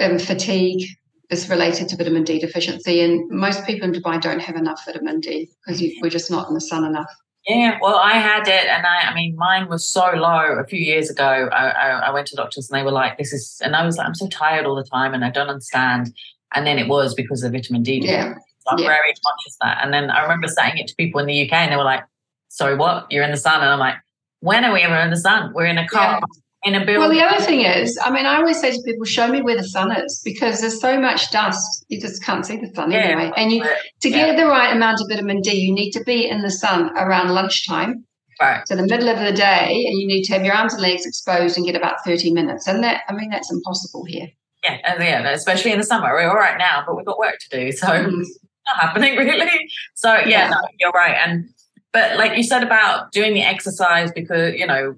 um, 0.00 0.18
fatigue 0.18 0.82
is 1.30 1.48
related 1.50 1.88
to 1.88 1.96
vitamin 1.96 2.24
D 2.24 2.38
deficiency, 2.38 3.00
and 3.02 3.28
most 3.30 3.66
people 3.66 3.84
in 3.88 3.92
Dubai 3.92 4.20
don't 4.20 4.40
have 4.40 4.56
enough 4.56 4.80
vitamin 4.86 5.20
D 5.20 5.48
because 5.66 5.82
we're 6.00 6.10
just 6.10 6.30
not 6.30 6.48
in 6.48 6.54
the 6.54 6.60
sun 6.60 6.84
enough. 6.84 7.10
Yeah, 7.46 7.78
well, 7.80 7.96
I 7.96 8.14
had 8.14 8.46
it, 8.48 8.66
and 8.66 8.84
I, 8.86 9.10
I 9.10 9.14
mean, 9.14 9.36
mine 9.36 9.68
was 9.68 9.88
so 9.90 10.06
low 10.14 10.56
a 10.58 10.66
few 10.66 10.78
years 10.78 11.08
ago. 11.10 11.48
I, 11.52 11.64
I, 11.68 11.88
I 12.08 12.10
went 12.10 12.26
to 12.28 12.36
doctors, 12.36 12.70
and 12.70 12.78
they 12.78 12.84
were 12.84 12.92
like, 13.02 13.18
"This 13.18 13.32
is," 13.32 13.60
and 13.62 13.76
I 13.76 13.84
was 13.84 13.96
like, 13.98 14.06
"I'm 14.06 14.14
so 14.14 14.28
tired 14.28 14.64
all 14.66 14.74
the 14.74 14.84
time, 14.84 15.12
and 15.14 15.24
I 15.24 15.30
don't 15.30 15.48
understand." 15.48 16.12
And 16.54 16.66
then 16.66 16.78
it 16.78 16.88
was 16.88 17.14
because 17.14 17.42
of 17.42 17.52
vitamin 17.52 17.82
D. 17.82 18.00
Yeah. 18.02 18.34
So 18.60 18.70
I'm 18.72 18.78
Yeah. 18.78 18.86
very 18.88 19.12
conscious 19.24 19.54
of 19.56 19.58
that. 19.66 19.78
And 19.82 19.92
then 19.92 20.10
I 20.10 20.22
remember 20.22 20.48
saying 20.48 20.78
it 20.78 20.88
to 20.88 20.94
people 20.96 21.20
in 21.20 21.26
the 21.26 21.38
UK, 21.44 21.52
and 21.52 21.72
they 21.72 21.76
were 21.76 21.84
like, 21.94 22.04
"Sorry, 22.48 22.74
what? 22.74 23.06
You're 23.10 23.24
in 23.24 23.30
the 23.30 23.36
sun?" 23.36 23.60
And 23.62 23.70
I'm 23.70 23.78
like, 23.78 23.96
"When 24.40 24.64
are 24.64 24.72
we 24.72 24.82
ever 24.82 24.96
in 24.96 25.10
the 25.10 25.16
sun? 25.16 25.52
We're 25.54 25.66
in 25.66 25.78
a 25.78 25.86
car, 25.88 26.20
in 26.64 26.74
a 26.74 26.78
building." 26.84 26.98
Well, 27.00 27.10
the 27.10 27.22
other 27.22 27.42
thing 27.44 27.60
is, 27.62 27.98
I 28.02 28.10
mean, 28.10 28.26
I 28.26 28.36
always 28.36 28.60
say 28.60 28.70
to 28.72 28.82
people, 28.84 29.04
show 29.04 29.28
me 29.28 29.42
where 29.42 29.56
the 29.56 29.64
sun 29.68 29.90
is 29.92 30.20
because 30.24 30.60
there's 30.60 30.80
so 30.80 31.00
much 31.00 31.30
dust, 31.30 31.84
you 31.88 32.00
just 32.00 32.22
can't 32.22 32.44
see 32.46 32.56
the 32.56 32.70
sun 32.74 32.90
Yeah. 32.90 32.98
anyway. 33.00 33.32
And 33.36 33.52
you, 33.52 33.62
to 33.62 34.08
Yeah. 34.08 34.26
get 34.26 34.36
the 34.36 34.46
right 34.46 34.74
amount 34.74 35.00
of 35.00 35.06
vitamin 35.08 35.40
D, 35.40 35.52
you 35.54 35.72
need 35.74 35.90
to 35.92 36.04
be 36.04 36.28
in 36.28 36.42
the 36.42 36.50
sun 36.50 36.90
around 36.96 37.28
lunchtime, 37.30 38.04
right. 38.40 38.66
so 38.66 38.76
the 38.76 38.86
middle 38.86 39.08
of 39.08 39.18
the 39.18 39.32
day, 39.32 39.84
and 39.88 40.00
you 40.00 40.06
need 40.06 40.22
to 40.24 40.32
have 40.34 40.44
your 40.44 40.54
arms 40.54 40.74
and 40.74 40.82
legs 40.82 41.04
exposed 41.06 41.56
and 41.56 41.66
get 41.66 41.76
about 41.76 42.04
30 42.04 42.32
minutes. 42.32 42.66
And 42.66 42.82
that, 42.84 43.02
I 43.08 43.12
mean, 43.12 43.30
that's 43.30 43.50
impossible 43.52 44.04
here. 44.04 44.28
Yeah, 44.64 44.78
and 44.84 45.00
yeah, 45.02 45.28
especially 45.30 45.70
in 45.72 45.78
the 45.78 45.84
summer. 45.84 46.12
We're 46.12 46.28
all 46.28 46.34
right 46.36 46.58
now, 46.58 46.82
but 46.84 46.96
we've 46.96 47.06
got 47.06 47.18
work 47.18 47.36
to 47.48 47.56
do. 47.56 47.70
So 47.72 47.86
Mm. 47.86 48.20
it's 48.20 48.38
not 48.66 48.76
happening 48.80 49.16
really. 49.16 49.70
So 49.94 50.12
yeah, 50.14 50.26
Yeah. 50.26 50.50
no, 50.50 50.60
you're 50.80 50.90
right. 50.90 51.16
And 51.24 51.48
but 51.92 52.16
like 52.18 52.36
you 52.36 52.42
said 52.42 52.62
about 52.62 53.12
doing 53.12 53.34
the 53.34 53.42
exercise 53.42 54.10
because 54.12 54.54
you 54.54 54.66
know, 54.66 54.96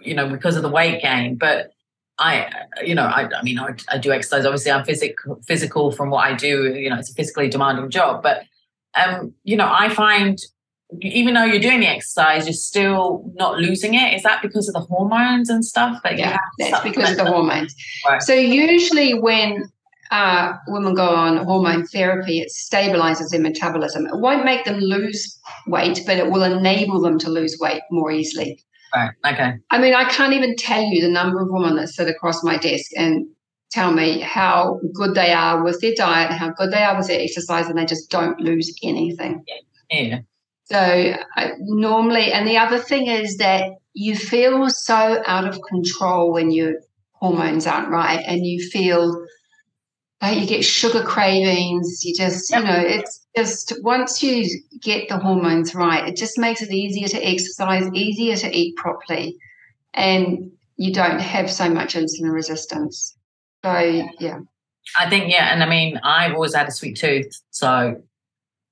you 0.00 0.14
know, 0.14 0.28
because 0.28 0.56
of 0.56 0.62
the 0.62 0.68
weight 0.68 1.02
gain. 1.02 1.36
But 1.36 1.72
I, 2.18 2.50
you 2.84 2.94
know, 2.94 3.04
I, 3.04 3.28
I 3.32 3.42
mean, 3.42 3.58
I, 3.58 3.74
I 3.88 3.98
do 3.98 4.10
exercise. 4.12 4.44
Obviously, 4.44 4.72
I'm 4.72 4.84
physical 4.84 5.40
physical 5.46 5.92
from 5.92 6.10
what 6.10 6.26
I 6.26 6.34
do. 6.34 6.74
You 6.74 6.90
know, 6.90 6.96
it's 6.98 7.10
a 7.10 7.14
physically 7.14 7.48
demanding 7.48 7.90
job. 7.90 8.22
But 8.22 8.44
um, 8.94 9.34
you 9.44 9.56
know, 9.56 9.68
I 9.70 9.88
find 9.88 10.38
even 11.02 11.34
though 11.34 11.44
you're 11.44 11.60
doing 11.60 11.80
the 11.80 11.86
exercise, 11.86 12.46
you're 12.46 12.54
still 12.54 13.30
not 13.34 13.58
losing 13.58 13.94
it. 13.94 14.14
Is 14.14 14.22
that 14.22 14.40
because 14.42 14.68
of 14.68 14.74
the 14.74 14.80
hormones 14.80 15.50
and 15.50 15.64
stuff 15.64 16.00
that 16.02 16.14
you 16.14 16.20
Yeah, 16.20 16.30
have? 16.30 16.40
that's 16.58 16.82
because 16.82 17.10
of 17.10 17.16
the 17.18 17.26
hormones. 17.26 17.74
Right. 18.08 18.22
So 18.22 18.32
usually 18.34 19.12
when 19.14 19.70
uh, 20.10 20.54
women 20.68 20.94
go 20.94 21.08
on 21.08 21.44
hormone 21.44 21.86
therapy, 21.86 22.40
it 22.40 22.50
stabilizes 22.50 23.30
their 23.30 23.40
metabolism. 23.40 24.06
It 24.06 24.18
won't 24.18 24.44
make 24.44 24.64
them 24.64 24.78
lose 24.78 25.38
weight, 25.66 26.00
but 26.06 26.16
it 26.16 26.30
will 26.30 26.42
enable 26.42 27.00
them 27.00 27.18
to 27.20 27.30
lose 27.30 27.58
weight 27.60 27.82
more 27.90 28.10
easily. 28.10 28.60
Right. 28.94 29.10
Okay. 29.26 29.52
I 29.70 29.78
mean, 29.78 29.94
I 29.94 30.04
can't 30.04 30.32
even 30.32 30.56
tell 30.56 30.82
you 30.82 31.02
the 31.02 31.10
number 31.10 31.40
of 31.40 31.48
women 31.50 31.76
that 31.76 31.88
sit 31.88 32.08
across 32.08 32.42
my 32.42 32.56
desk 32.56 32.90
and 32.96 33.26
tell 33.70 33.92
me 33.92 34.20
how 34.20 34.80
good 34.94 35.14
they 35.14 35.32
are 35.32 35.62
with 35.62 35.80
their 35.80 35.94
diet, 35.94 36.32
how 36.32 36.50
good 36.50 36.70
they 36.70 36.82
are 36.82 36.96
with 36.96 37.08
their 37.08 37.20
exercise, 37.20 37.68
and 37.68 37.78
they 37.78 37.84
just 37.84 38.10
don't 38.10 38.40
lose 38.40 38.74
anything. 38.82 39.44
Yeah. 39.90 40.20
So 40.64 40.78
I, 41.36 41.52
normally, 41.60 42.32
and 42.32 42.46
the 42.46 42.58
other 42.58 42.78
thing 42.78 43.06
is 43.06 43.36
that 43.38 43.72
you 43.94 44.16
feel 44.16 44.68
so 44.70 45.22
out 45.26 45.46
of 45.46 45.60
control 45.68 46.32
when 46.32 46.50
your 46.50 46.74
hormones 47.12 47.66
aren't 47.66 47.88
right, 47.88 48.22
and 48.26 48.46
you 48.46 48.66
feel 48.70 49.22
you 50.26 50.46
get 50.46 50.64
sugar 50.64 51.02
cravings. 51.02 52.04
You 52.04 52.14
just, 52.14 52.50
Yep. 52.50 52.60
you 52.60 52.66
know, 52.66 52.80
it's 52.80 53.26
just 53.36 53.72
once 53.82 54.22
you 54.22 54.46
get 54.80 55.08
the 55.08 55.18
hormones 55.18 55.74
right, 55.74 56.08
it 56.08 56.16
just 56.16 56.38
makes 56.38 56.60
it 56.60 56.70
easier 56.70 57.08
to 57.08 57.24
exercise, 57.24 57.88
easier 57.92 58.36
to 58.36 58.56
eat 58.56 58.76
properly, 58.76 59.36
and 59.94 60.50
you 60.76 60.92
don't 60.92 61.20
have 61.20 61.50
so 61.50 61.68
much 61.68 61.94
insulin 61.94 62.32
resistance. 62.32 63.16
So 63.64 63.78
yeah, 64.18 64.40
I 64.98 65.08
think 65.08 65.30
yeah, 65.30 65.52
and 65.52 65.62
I 65.62 65.68
mean 65.68 66.00
I've 66.02 66.34
always 66.34 66.54
had 66.54 66.68
a 66.68 66.72
sweet 66.72 66.96
tooth, 66.96 67.30
so 67.50 68.00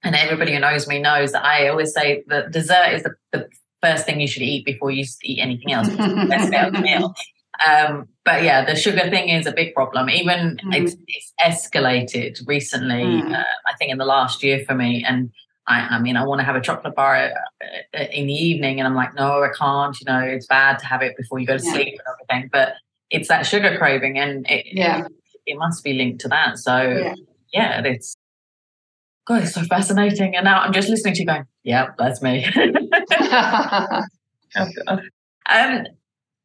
and 0.03 0.15
everybody 0.15 0.53
who 0.53 0.61
knows 0.61 0.87
me 0.89 1.01
knows 1.01 1.33
that 1.33 1.45
I 1.45 1.69
always 1.69 1.93
say 1.93 2.25
that 2.29 2.53
dessert 2.53 2.93
is 2.93 3.03
the, 3.03 3.15
the 3.33 3.49
first 3.83 4.07
thing 4.07 4.21
you 4.21 4.29
should 4.29 4.43
eat 4.43 4.65
before 4.65 4.91
you 4.91 5.05
eat 5.23 5.41
anything 5.41 5.73
else. 5.73 5.89
It's 5.89 5.97
the 5.97 6.27
best 6.29 6.73
meal. 6.81 7.15
Um, 7.65 8.09
but 8.25 8.43
yeah, 8.43 8.65
the 8.65 8.75
sugar 8.77 9.09
thing 9.09 9.29
is 9.29 9.47
a 9.47 9.53
big 9.53 9.75
problem. 9.75 10.11
Even 10.11 10.59
Mhm. 10.65 10.75
it's, 10.75 10.97
it's 11.07 11.33
escalated 11.41 12.39
recently. 12.47 13.23
Mm. 13.23 13.35
Uh, 13.35 13.45
I 13.67 13.77
think 13.79 13.91
in 13.93 13.99
the 13.99 14.05
last 14.05 14.43
year 14.43 14.65
for 14.67 14.75
me, 14.75 15.05
and 15.07 15.31
I, 15.69 15.81
I 15.97 15.99
mean, 16.01 16.17
I 16.17 16.25
want 16.25 16.41
to 16.41 16.45
have 16.45 16.57
a 16.57 16.61
chocolate 16.61 16.95
bar 16.95 17.17
uh, 17.17 17.31
uh, 17.99 18.05
in 18.13 18.27
the 18.27 18.33
evening, 18.35 18.79
and 18.79 18.87
I'm 18.87 18.95
like, 18.95 19.15
no, 19.15 19.43
I 19.43 19.49
can't. 19.57 19.97
You 20.01 20.05
know, 20.07 20.21
it's 20.21 20.47
bad 20.47 20.79
to 20.81 20.87
have 20.87 21.03
it 21.03 21.17
before 21.17 21.39
you 21.39 21.47
go 21.47 21.57
to 21.57 21.65
Yeah. 21.65 21.73
sleep 21.73 21.95
and 21.99 22.15
everything. 22.15 22.51
But 22.53 22.75
it's 23.11 23.29
that 23.29 23.47
sugar 23.47 23.77
craving, 23.79 24.19
and 24.19 24.47
it, 24.51 24.67
Yeah. 24.73 25.07
it 25.47 25.57
must 25.59 25.83
be 25.83 25.93
linked 25.95 26.21
to 26.23 26.29
that. 26.29 26.59
So 26.59 26.77
Yeah. 26.79 27.15
yeah, 27.53 27.83
it's 27.85 28.17
God, 29.27 29.43
it's 29.43 29.55
so 29.55 29.63
fascinating. 29.63 30.37
And 30.37 30.45
now 30.45 30.61
I'm 30.61 30.73
just 30.73 30.89
listening 30.89 31.15
to 31.15 31.21
you 31.21 31.27
going, 31.27 31.47
yeah, 31.65 31.89
that's 31.99 32.23
me. 32.23 32.47
Um, 35.49 35.85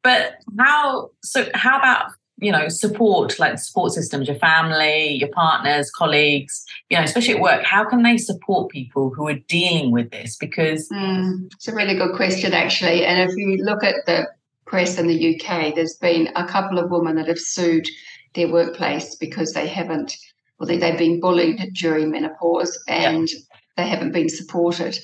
but 0.02 0.34
how? 0.58 1.10
So 1.22 1.48
how 1.54 1.78
about 1.78 2.12
you 2.42 2.50
know, 2.50 2.68
support 2.68 3.38
like 3.38 3.56
support 3.58 3.92
systems, 3.92 4.26
your 4.26 4.36
family, 4.36 5.12
your 5.12 5.28
partners, 5.28 5.92
colleagues, 5.92 6.64
you 6.90 6.96
know, 6.96 7.04
especially 7.04 7.34
at 7.34 7.40
work, 7.40 7.64
how 7.64 7.84
can 7.84 8.02
they 8.02 8.18
support 8.18 8.68
people 8.70 9.10
who 9.10 9.28
are 9.28 9.38
dealing 9.46 9.92
with 9.92 10.10
this? 10.10 10.36
Because 10.36 10.88
mm, 10.88 11.46
it's 11.52 11.68
a 11.68 11.74
really 11.74 11.94
good 11.94 12.16
question, 12.16 12.52
actually. 12.52 13.06
And 13.06 13.30
if 13.30 13.36
you 13.36 13.64
look 13.64 13.84
at 13.84 13.94
the 14.06 14.26
press 14.66 14.98
in 14.98 15.06
the 15.06 15.36
UK, 15.36 15.72
there's 15.76 15.94
been 15.94 16.30
a 16.34 16.44
couple 16.44 16.80
of 16.80 16.90
women 16.90 17.14
that 17.14 17.28
have 17.28 17.38
sued 17.38 17.86
their 18.34 18.50
workplace 18.50 19.14
because 19.14 19.52
they 19.52 19.68
haven't, 19.68 20.16
well, 20.58 20.66
they, 20.66 20.78
they've 20.78 20.98
been 20.98 21.20
bullied 21.20 21.60
during 21.74 22.10
menopause 22.10 22.76
and 22.88 23.30
yeah. 23.30 23.38
they 23.76 23.86
haven't 23.86 24.12
been 24.12 24.28
supported. 24.28 24.98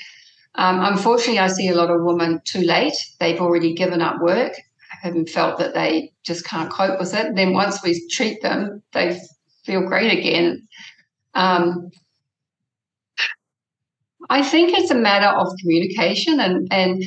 Um, 0.57 0.81
unfortunately, 0.83 1.39
I 1.39 1.47
see 1.47 1.69
a 1.69 1.77
lot 1.77 1.91
of 1.91 2.03
women 2.03 2.41
too 2.45 2.63
late. 2.63 2.97
They've 3.21 3.41
already 3.41 3.75
given 3.75 4.03
up 4.03 4.21
work 4.21 4.55
and 5.03 5.29
felt 5.29 5.59
that 5.59 5.75
they 5.75 6.13
just 6.25 6.45
can't 6.45 6.71
cope 6.71 6.99
with 6.99 7.15
it. 7.15 7.35
Then 7.35 7.53
once 7.53 7.83
we 7.83 8.09
treat 8.09 8.43
them, 8.43 8.83
they 8.93 9.21
feel 9.65 9.87
great 9.87 10.19
again. 10.19 10.67
Um, 11.35 11.91
I 14.31 14.43
think 14.43 14.77
it's 14.77 14.91
a 14.91 14.95
matter 14.95 15.27
of 15.39 15.53
communication, 15.61 16.41
and 16.41 16.69
and 16.71 17.05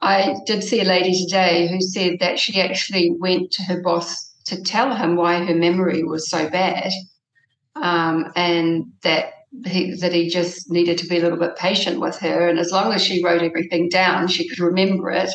I 0.00 0.36
did 0.46 0.64
see 0.64 0.80
a 0.80 0.84
lady 0.84 1.14
today 1.24 1.68
who 1.68 1.80
said 1.80 2.18
that 2.20 2.38
she 2.38 2.60
actually 2.60 3.10
went 3.18 3.52
to 3.52 3.62
her 3.64 3.80
boss 3.82 4.32
to 4.46 4.62
tell 4.62 4.94
him 4.94 5.16
why 5.16 5.44
her 5.44 5.54
memory 5.54 6.02
was 6.02 6.30
so 6.30 6.48
bad, 6.48 6.90
um, 7.76 8.32
and 8.34 8.86
that 9.02 9.34
he, 9.66 9.94
that 9.96 10.12
he 10.12 10.28
just 10.28 10.70
needed 10.70 10.98
to 10.98 11.06
be 11.06 11.18
a 11.18 11.22
little 11.22 11.38
bit 11.38 11.56
patient 11.56 12.00
with 12.00 12.18
her. 12.18 12.48
And 12.48 12.58
as 12.58 12.72
long 12.72 12.92
as 12.92 13.02
she 13.02 13.24
wrote 13.24 13.42
everything 13.42 13.88
down, 13.88 14.28
she 14.28 14.48
could 14.48 14.58
remember 14.58 15.10
it. 15.10 15.30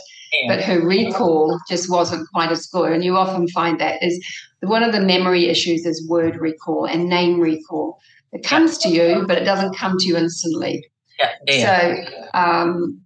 But 0.48 0.64
her 0.64 0.80
recall 0.82 1.60
just 1.70 1.90
wasn't 1.90 2.28
quite 2.32 2.52
as 2.52 2.66
good. 2.68 2.92
And 2.92 3.04
you 3.04 3.16
often 3.16 3.48
find 3.50 3.80
that 3.80 4.02
is 4.04 4.24
one 4.62 4.84
of 4.84 4.92
the 4.92 5.02
memory 5.02 5.48
issues 5.48 5.86
is 5.86 6.08
word 6.08 6.38
recall 6.38 6.86
and 6.86 7.08
name 7.08 7.40
recall. 7.40 8.00
It 8.32 8.44
comes 8.44 8.78
to 8.80 8.90
you, 8.90 9.26
but 9.28 9.38
it 9.38 9.44
doesn't 9.44 9.78
come 9.78 9.98
to 10.00 10.08
you 10.08 10.18
instantly. 10.18 10.86
Yeah. 11.20 11.32
yeah. 11.48 11.96
So, 11.96 12.30
um, 12.34 13.02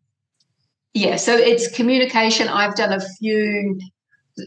yeah, 0.94 1.18
so 1.18 1.36
it's 1.36 1.70
communication. 1.70 2.48
I've 2.48 2.76
done 2.76 2.94
a 2.94 3.02
few 3.20 3.80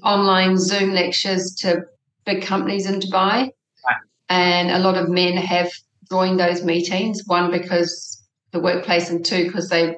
online 0.03 0.57
Zoom 0.57 0.93
lectures 0.93 1.55
to 1.61 1.83
big 2.25 2.43
companies 2.43 2.87
in 2.87 3.01
Dubai, 3.01 3.51
right. 3.87 3.97
and 4.29 4.71
a 4.71 4.79
lot 4.79 4.97
of 4.97 5.09
men 5.09 5.37
have 5.37 5.71
joined 6.11 6.41
those 6.41 6.65
meetings. 6.65 7.23
One 7.27 7.51
because 7.51 8.23
the 8.53 8.59
workplace, 8.59 9.11
and 9.11 9.25
two 9.25 9.45
because 9.45 9.69
they 9.69 9.97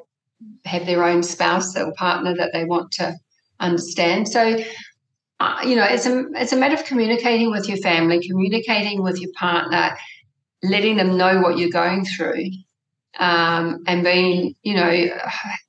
have 0.65 0.87
their 0.87 1.05
own 1.05 1.23
spouse 1.23 1.77
or 1.77 1.93
partner 1.95 2.35
that 2.37 2.51
they 2.53 2.65
want 2.65 2.93
to 2.93 3.17
understand. 3.61 4.29
So, 4.29 4.63
uh, 5.41 5.61
you 5.65 5.77
know, 5.77 5.85
it's 5.85 6.07
a 6.07 6.25
it's 6.35 6.53
a 6.53 6.57
matter 6.57 6.75
of 6.75 6.85
communicating 6.85 7.51
with 7.51 7.69
your 7.69 7.79
family, 7.79 8.27
communicating 8.27 9.03
with 9.03 9.21
your 9.21 9.31
partner, 9.35 9.97
letting 10.63 10.97
them 10.97 11.17
know 11.17 11.41
what 11.41 11.59
you're 11.59 11.71
going 11.71 12.05
through, 12.05 12.47
um, 13.19 13.83
and 13.87 14.05
being, 14.05 14.55
you 14.63 14.75
know. 14.75 14.91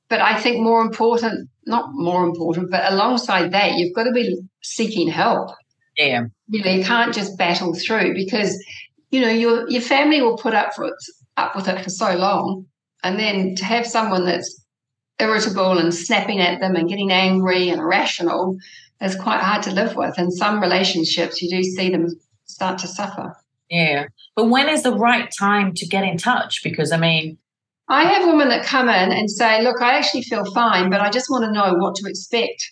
But 0.10 0.22
I 0.22 0.40
think 0.40 0.62
more 0.62 0.82
important, 0.82 1.50
not 1.66 1.90
more 1.94 2.24
important, 2.24 2.70
but 2.70 2.92
alongside 2.92 3.52
that, 3.54 3.78
you've 3.78 3.96
got 3.96 4.04
to 4.04 4.12
be 4.12 4.40
seeking 4.62 5.08
help. 5.08 5.50
Yeah. 5.98 6.26
You 6.50 6.64
know, 6.64 6.70
you 6.70 6.84
can't 6.84 7.16
just 7.16 7.36
battle 7.36 7.74
through 7.74 8.14
because 8.14 8.64
you 9.10 9.22
know 9.22 9.30
your 9.30 9.68
your 9.72 9.82
family 9.82 10.22
will 10.22 10.38
put 10.38 10.54
up 10.54 10.76
for 10.76 10.86
it, 10.86 10.94
up 11.38 11.56
with 11.56 11.68
it 11.68 11.84
for 11.84 11.90
so 11.90 12.16
long, 12.16 12.68
and 13.04 13.18
then 13.18 13.56
to 13.56 13.66
have 13.66 13.88
someone 13.88 14.26
that's 14.26 14.62
irritable 15.24 15.78
and 15.78 15.94
snapping 15.94 16.40
at 16.40 16.60
them 16.60 16.76
and 16.76 16.90
getting 16.90 17.12
angry 17.12 17.70
and 17.70 17.80
irrational 17.80 18.58
is 19.02 19.16
quite 19.16 19.42
hard 19.42 19.64
to 19.64 19.72
live 19.72 19.96
with. 19.96 20.18
In 20.20 20.32
some 20.32 20.62
relationships, 20.62 21.42
you 21.42 21.50
do 21.50 21.64
see 21.64 21.90
them 21.90 22.08
start 22.46 22.78
to 22.80 22.88
suffer. 22.88 23.36
Yeah, 23.70 24.08
but 24.36 24.50
when 24.50 24.70
is 24.70 24.84
the 24.84 24.96
right 24.96 25.30
time 25.38 25.74
to 25.76 25.88
get 25.88 26.04
in 26.04 26.18
touch? 26.18 26.62
Because 26.64 26.92
I 26.92 26.98
mean. 26.98 27.38
I 27.90 28.06
have 28.06 28.28
women 28.28 28.50
that 28.50 28.66
come 28.66 28.88
in 28.88 29.12
and 29.12 29.30
say, 29.30 29.62
Look, 29.62 29.82
I 29.82 29.98
actually 29.98 30.24
feel 30.24 30.46
fine, 30.54 30.90
but 30.90 31.02
I 31.02 31.10
just 31.10 31.30
want 31.30 31.46
to 31.46 31.52
know 31.52 31.74
what 31.76 31.96
to 31.96 32.10
expect. 32.10 32.72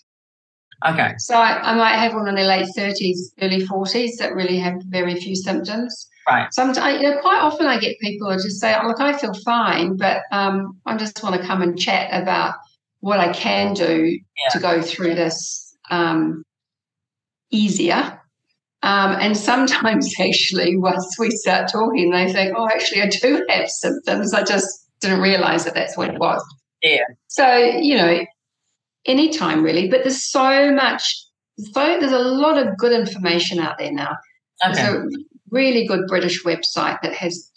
Okay. 0.87 1.13
So 1.17 1.35
I, 1.35 1.71
I 1.71 1.75
might 1.75 1.97
have 1.97 2.13
one 2.13 2.27
in 2.27 2.35
their 2.35 2.47
late 2.47 2.67
30s, 2.77 3.17
early 3.41 3.65
40s 3.65 4.17
that 4.19 4.33
really 4.33 4.57
have 4.57 4.81
very 4.85 5.15
few 5.15 5.35
symptoms. 5.35 6.07
Right. 6.31 6.53
Sometimes, 6.53 7.01
you 7.01 7.09
know, 7.09 7.19
quite 7.19 7.39
often 7.39 7.65
I 7.67 7.77
get 7.77 7.99
people 7.99 8.31
who 8.31 8.37
just 8.37 8.61
say, 8.61 8.73
oh, 8.73 8.87
"Look, 8.87 9.01
I 9.01 9.17
feel 9.17 9.33
fine, 9.43 9.97
but 9.97 10.21
um, 10.31 10.79
I 10.85 10.95
just 10.95 11.21
want 11.21 11.39
to 11.39 11.45
come 11.45 11.61
and 11.61 11.77
chat 11.77 12.09
about 12.21 12.55
what 13.01 13.19
I 13.19 13.33
can 13.33 13.73
do 13.73 14.17
yeah. 14.17 14.49
to 14.51 14.59
go 14.59 14.81
through 14.81 15.15
this 15.15 15.75
um, 15.89 16.43
easier." 17.51 18.17
Um, 18.81 19.11
and 19.19 19.35
sometimes, 19.35 20.13
actually, 20.19 20.77
once 20.77 21.19
we 21.19 21.31
start 21.31 21.69
talking, 21.69 22.11
they 22.11 22.31
think, 22.31 22.53
"Oh, 22.55 22.67
actually, 22.67 23.01
I 23.01 23.07
do 23.07 23.45
have 23.49 23.69
symptoms. 23.69 24.33
I 24.33 24.43
just 24.43 24.87
didn't 25.01 25.19
realize 25.19 25.65
that 25.65 25.73
that's 25.73 25.97
what 25.97 26.13
it 26.13 26.19
was." 26.19 26.41
Yeah. 26.81 27.03
So 27.27 27.55
you 27.57 27.97
know, 27.97 28.25
anytime 29.05 29.63
really, 29.63 29.89
but 29.89 30.03
there's 30.03 30.23
so 30.23 30.71
much. 30.71 31.13
So 31.59 31.97
there's 31.99 32.13
a 32.13 32.19
lot 32.19 32.57
of 32.57 32.77
good 32.77 32.93
information 32.93 33.59
out 33.59 33.77
there 33.77 33.91
now. 33.91 34.15
Okay. 34.65 34.75
So 34.75 35.05
really 35.51 35.85
good 35.85 36.07
British 36.07 36.43
website 36.43 37.01
that 37.01 37.13
has 37.13 37.51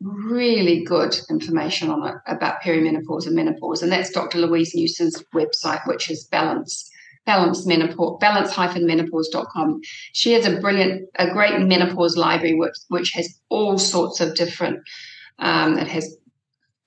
really 0.00 0.84
good 0.84 1.18
information 1.30 1.88
on 1.90 2.06
it 2.06 2.14
about 2.26 2.60
perimenopause 2.60 3.26
and 3.26 3.34
menopause. 3.34 3.82
And 3.82 3.90
that's 3.90 4.10
Dr. 4.10 4.38
Louise 4.38 4.74
Newson's 4.74 5.22
website, 5.34 5.86
which 5.86 6.10
is 6.10 6.24
Balance. 6.24 6.90
Balance 7.24 7.66
menopause, 7.66 8.18
balance-menopause.com. 8.20 9.80
She 10.12 10.32
has 10.32 10.46
a 10.46 10.60
brilliant, 10.60 11.08
a 11.16 11.28
great 11.32 11.58
menopause 11.60 12.16
library 12.16 12.54
which, 12.54 12.76
which 12.88 13.10
has 13.14 13.36
all 13.48 13.78
sorts 13.78 14.20
of 14.20 14.36
different. 14.36 14.78
Um, 15.40 15.76
it 15.76 15.88
has 15.88 16.16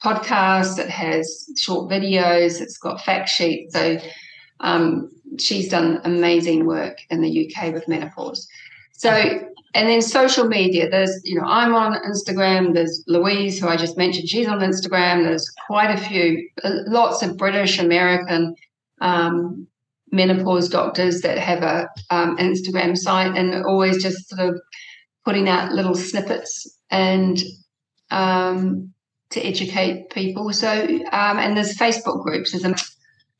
podcasts, 0.02 0.80
it 0.80 0.89
has 0.89 1.50
short 1.58 1.91
videos, 1.91 2.62
it's 2.62 2.78
got 2.78 3.02
fact 3.02 3.28
sheets. 3.28 3.74
So 3.74 4.00
um, 4.62 5.12
she's 5.38 5.67
done 5.67 6.00
amazing 6.06 6.65
work 6.65 7.00
in 7.10 7.22
the 7.22 7.52
UK 7.52 7.74
with 7.74 7.89
menopause. 7.89 8.48
So 8.93 9.41
and 9.73 9.88
then 9.88 10.01
social 10.01 10.47
media 10.47 10.89
there's 10.89 11.21
you 11.23 11.36
know 11.36 11.45
i'm 11.45 11.73
on 11.73 11.93
instagram 12.03 12.73
there's 12.73 13.03
louise 13.08 13.60
who 13.60 13.67
i 13.67 13.75
just 13.75 13.97
mentioned 13.97 14.27
she's 14.27 14.47
on 14.47 14.60
instagram 14.60 15.23
there's 15.23 15.49
quite 15.67 15.91
a 15.91 15.97
few 15.97 16.47
uh, 16.63 16.71
lots 16.88 17.21
of 17.21 17.38
british 17.38 17.79
american 17.79 18.55
um, 19.01 19.67
menopause 20.12 20.67
doctors 20.67 21.21
that 21.21 21.38
have 21.38 21.63
a 21.63 21.88
um, 22.10 22.36
instagram 22.38 22.97
site 22.97 23.36
and 23.38 23.63
always 23.65 24.01
just 24.01 24.29
sort 24.29 24.49
of 24.49 24.62
putting 25.23 25.47
out 25.47 25.71
little 25.71 25.95
snippets 25.95 26.79
and 26.89 27.43
um, 28.12 28.91
to 29.29 29.41
educate 29.41 30.10
people. 30.10 30.51
So 30.53 30.71
um, 31.12 31.38
and 31.38 31.55
there's 31.55 31.77
facebook 31.77 32.23
groups 32.23 32.51
there's 32.51 32.65
a 32.65 32.75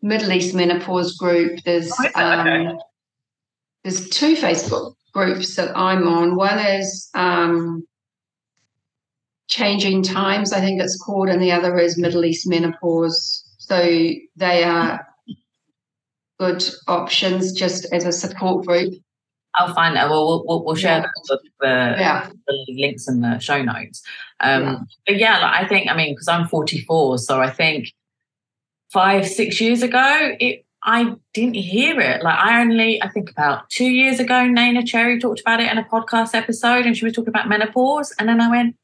middle 0.02 0.32
east 0.32 0.56
menopause 0.56 1.18
group 1.18 1.60
there's 1.66 1.92
oh, 2.16 2.22
um, 2.22 2.78
there's 3.84 4.10
two 4.10 4.36
facebook 4.36 4.94
groups 5.14 5.56
that 5.56 5.76
I'm 5.76 6.08
on. 6.08 6.36
One 6.36 6.60
is 6.60 7.10
um, 7.14 7.86
Changing 9.48 10.04
Times, 10.04 10.54
I 10.54 10.60
think 10.60 10.82
it's 10.82 10.98
called, 10.98 11.30
and 11.30 11.42
the 11.42 11.52
other 11.52 11.78
is 11.78 11.98
Middle 11.98 12.26
East 12.26 12.48
Menopause. 12.48 13.44
So 13.58 13.82
they 14.36 14.64
are 14.64 15.08
good 16.40 16.64
options 16.88 17.52
just 17.52 17.86
as 17.92 18.06
a 18.06 18.12
support 18.12 18.66
group. 18.66 18.94
I'll 19.56 19.74
find 19.74 19.98
out. 19.98 20.10
Well, 20.10 20.44
we'll, 20.46 20.64
we'll 20.64 20.76
share 20.76 21.00
yeah. 21.00 21.38
the, 21.60 21.96
yeah. 22.00 22.30
the, 22.48 22.66
links 22.78 23.08
in 23.08 23.22
the 23.22 23.40
show 23.40 23.62
notes. 23.62 24.02
Um, 24.40 24.64
yeah. 24.64 24.80
But 25.08 25.18
yeah, 25.18 25.40
like, 25.40 25.66
I 25.66 25.68
think, 25.68 25.90
I 25.90 25.96
mean, 25.96 26.14
because 26.14 26.28
I'm 26.28 26.48
44, 26.48 27.18
so 27.18 27.42
I 27.42 27.50
think 27.50 27.92
five, 28.92 29.28
six 29.28 29.60
years 29.60 29.82
ago, 29.82 30.36
it 30.40 30.66
I 30.84 31.16
didn't 31.34 31.56
hear 31.56 32.00
it. 32.00 32.24
Like 32.24 32.38
I 32.38 32.62
only, 32.62 33.02
I 33.02 33.10
think 33.10 33.30
about 33.30 33.70
two 33.70 33.90
years 33.90 34.20
ago, 34.20 34.34
Neneh 34.34 34.86
Cherry 34.86 35.20
talked 35.20 35.42
about 35.42 35.60
it 35.60 35.72
in 35.72 35.78
a 35.78 35.84
podcast 35.84 36.34
episode, 36.34 36.86
and 36.86 36.96
she 36.96 37.06
was 37.06 37.14
talking 37.14 37.30
about 37.30 37.50
menopause. 37.50 38.14
And 38.18 38.30
then 38.30 38.40
I 38.40 38.50
went, 38.50 38.76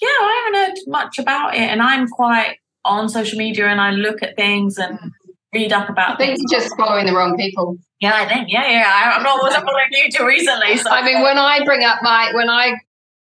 "Yeah, 0.00 0.08
I 0.08 0.42
haven't 0.44 0.70
heard 0.70 0.78
much 0.86 1.18
about 1.18 1.54
it." 1.54 1.62
And 1.62 1.82
I'm 1.82 2.08
quite 2.08 2.58
on 2.84 3.08
social 3.08 3.38
media, 3.38 3.66
and 3.66 3.80
I 3.80 3.90
look 3.90 4.22
at 4.22 4.36
things 4.36 4.78
and 4.78 4.98
read 5.52 5.72
up 5.72 5.88
about. 5.88 6.14
I 6.14 6.16
think 6.16 6.38
you're 6.38 6.60
just 6.60 6.76
following 6.76 7.06
the 7.06 7.12
wrong 7.12 7.36
people. 7.36 7.76
Yeah, 8.00 8.14
I 8.14 8.26
think. 8.26 8.48
Yeah, 8.48 8.68
yeah. 8.68 9.12
I, 9.12 9.16
am 9.16 9.22
not 9.22 9.42
wasn't 9.42 9.64
following 9.64 9.86
you 9.90 10.10
too 10.10 10.26
recently. 10.26 10.76
So. 10.76 10.90
I 10.90 11.04
mean, 11.04 11.22
when 11.22 11.38
I 11.38 11.64
bring 11.64 11.84
up 11.84 11.98
my 12.02 12.30
when 12.34 12.48
I 12.48 12.74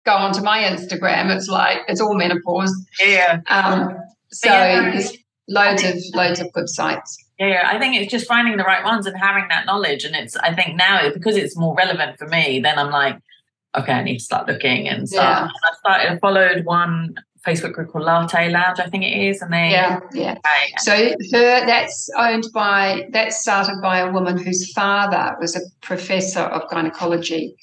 go 0.05 0.13
onto 0.13 0.41
my 0.41 0.63
Instagram, 0.63 1.35
it's 1.35 1.47
like 1.47 1.79
it's 1.87 2.01
all 2.01 2.15
menopause. 2.15 2.73
Yeah. 2.99 3.41
Um, 3.47 3.95
so 4.31 4.49
yeah, 4.49 4.91
there's 4.91 5.15
loads 5.47 5.83
of 5.83 5.95
loads 6.15 6.39
of 6.39 6.51
good 6.53 6.69
sites. 6.69 7.17
Yeah, 7.39 7.63
I 7.65 7.79
think 7.79 7.95
it's 7.95 8.11
just 8.11 8.27
finding 8.27 8.57
the 8.57 8.63
right 8.63 8.83
ones 8.83 9.05
and 9.05 9.17
having 9.17 9.47
that 9.49 9.65
knowledge. 9.65 10.03
And 10.03 10.13
it's, 10.13 10.35
I 10.35 10.53
think 10.53 10.75
now 10.75 11.09
because 11.13 11.37
it's 11.37 11.55
more 11.57 11.73
relevant 11.73 12.19
for 12.19 12.27
me, 12.27 12.59
then 12.59 12.77
I'm 12.77 12.91
like, 12.91 13.17
okay, 13.77 13.93
I 13.93 14.03
need 14.03 14.17
to 14.17 14.23
start 14.23 14.47
looking 14.47 14.89
and 14.89 15.07
start. 15.07 15.49
Yeah. 15.49 15.69
I 15.71 15.75
started, 15.77 16.19
followed 16.19 16.65
one 16.65 17.15
Facebook 17.45 17.73
group 17.73 17.91
called 17.91 18.03
Latte 18.03 18.49
Lounge, 18.49 18.79
I 18.79 18.89
think 18.89 19.03
it 19.03 19.17
is, 19.17 19.41
and 19.41 19.53
they 19.53 19.71
yeah, 19.71 19.99
yeah. 20.13 20.37
So 20.79 20.93
her 20.93 21.65
that's 21.65 22.09
owned 22.17 22.45
by 22.53 23.07
that's 23.11 23.41
started 23.41 23.81
by 23.81 23.99
a 23.99 24.11
woman 24.11 24.37
whose 24.37 24.71
father 24.73 25.37
was 25.39 25.55
a 25.55 25.61
professor 25.81 26.41
of 26.41 26.69
gynecology, 26.69 27.55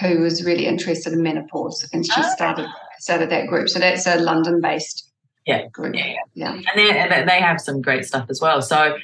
who 0.00 0.20
was 0.20 0.44
really 0.44 0.66
interested 0.66 1.12
in 1.12 1.22
menopause, 1.22 1.88
and 1.92 2.06
she 2.06 2.12
oh. 2.16 2.34
started 2.34 2.68
started 2.98 3.30
that 3.30 3.48
group. 3.48 3.68
So 3.68 3.78
that's 3.78 4.06
a 4.06 4.16
London 4.16 4.60
based 4.60 5.10
yeah 5.44 5.66
group. 5.68 5.96
Yeah, 5.96 6.14
yeah. 6.34 6.52
and 6.52 6.62
they 6.76 7.24
they 7.24 7.40
have 7.40 7.60
some 7.60 7.82
great 7.82 8.04
stuff 8.04 8.26
as 8.30 8.40
well. 8.40 8.62
So 8.62 8.96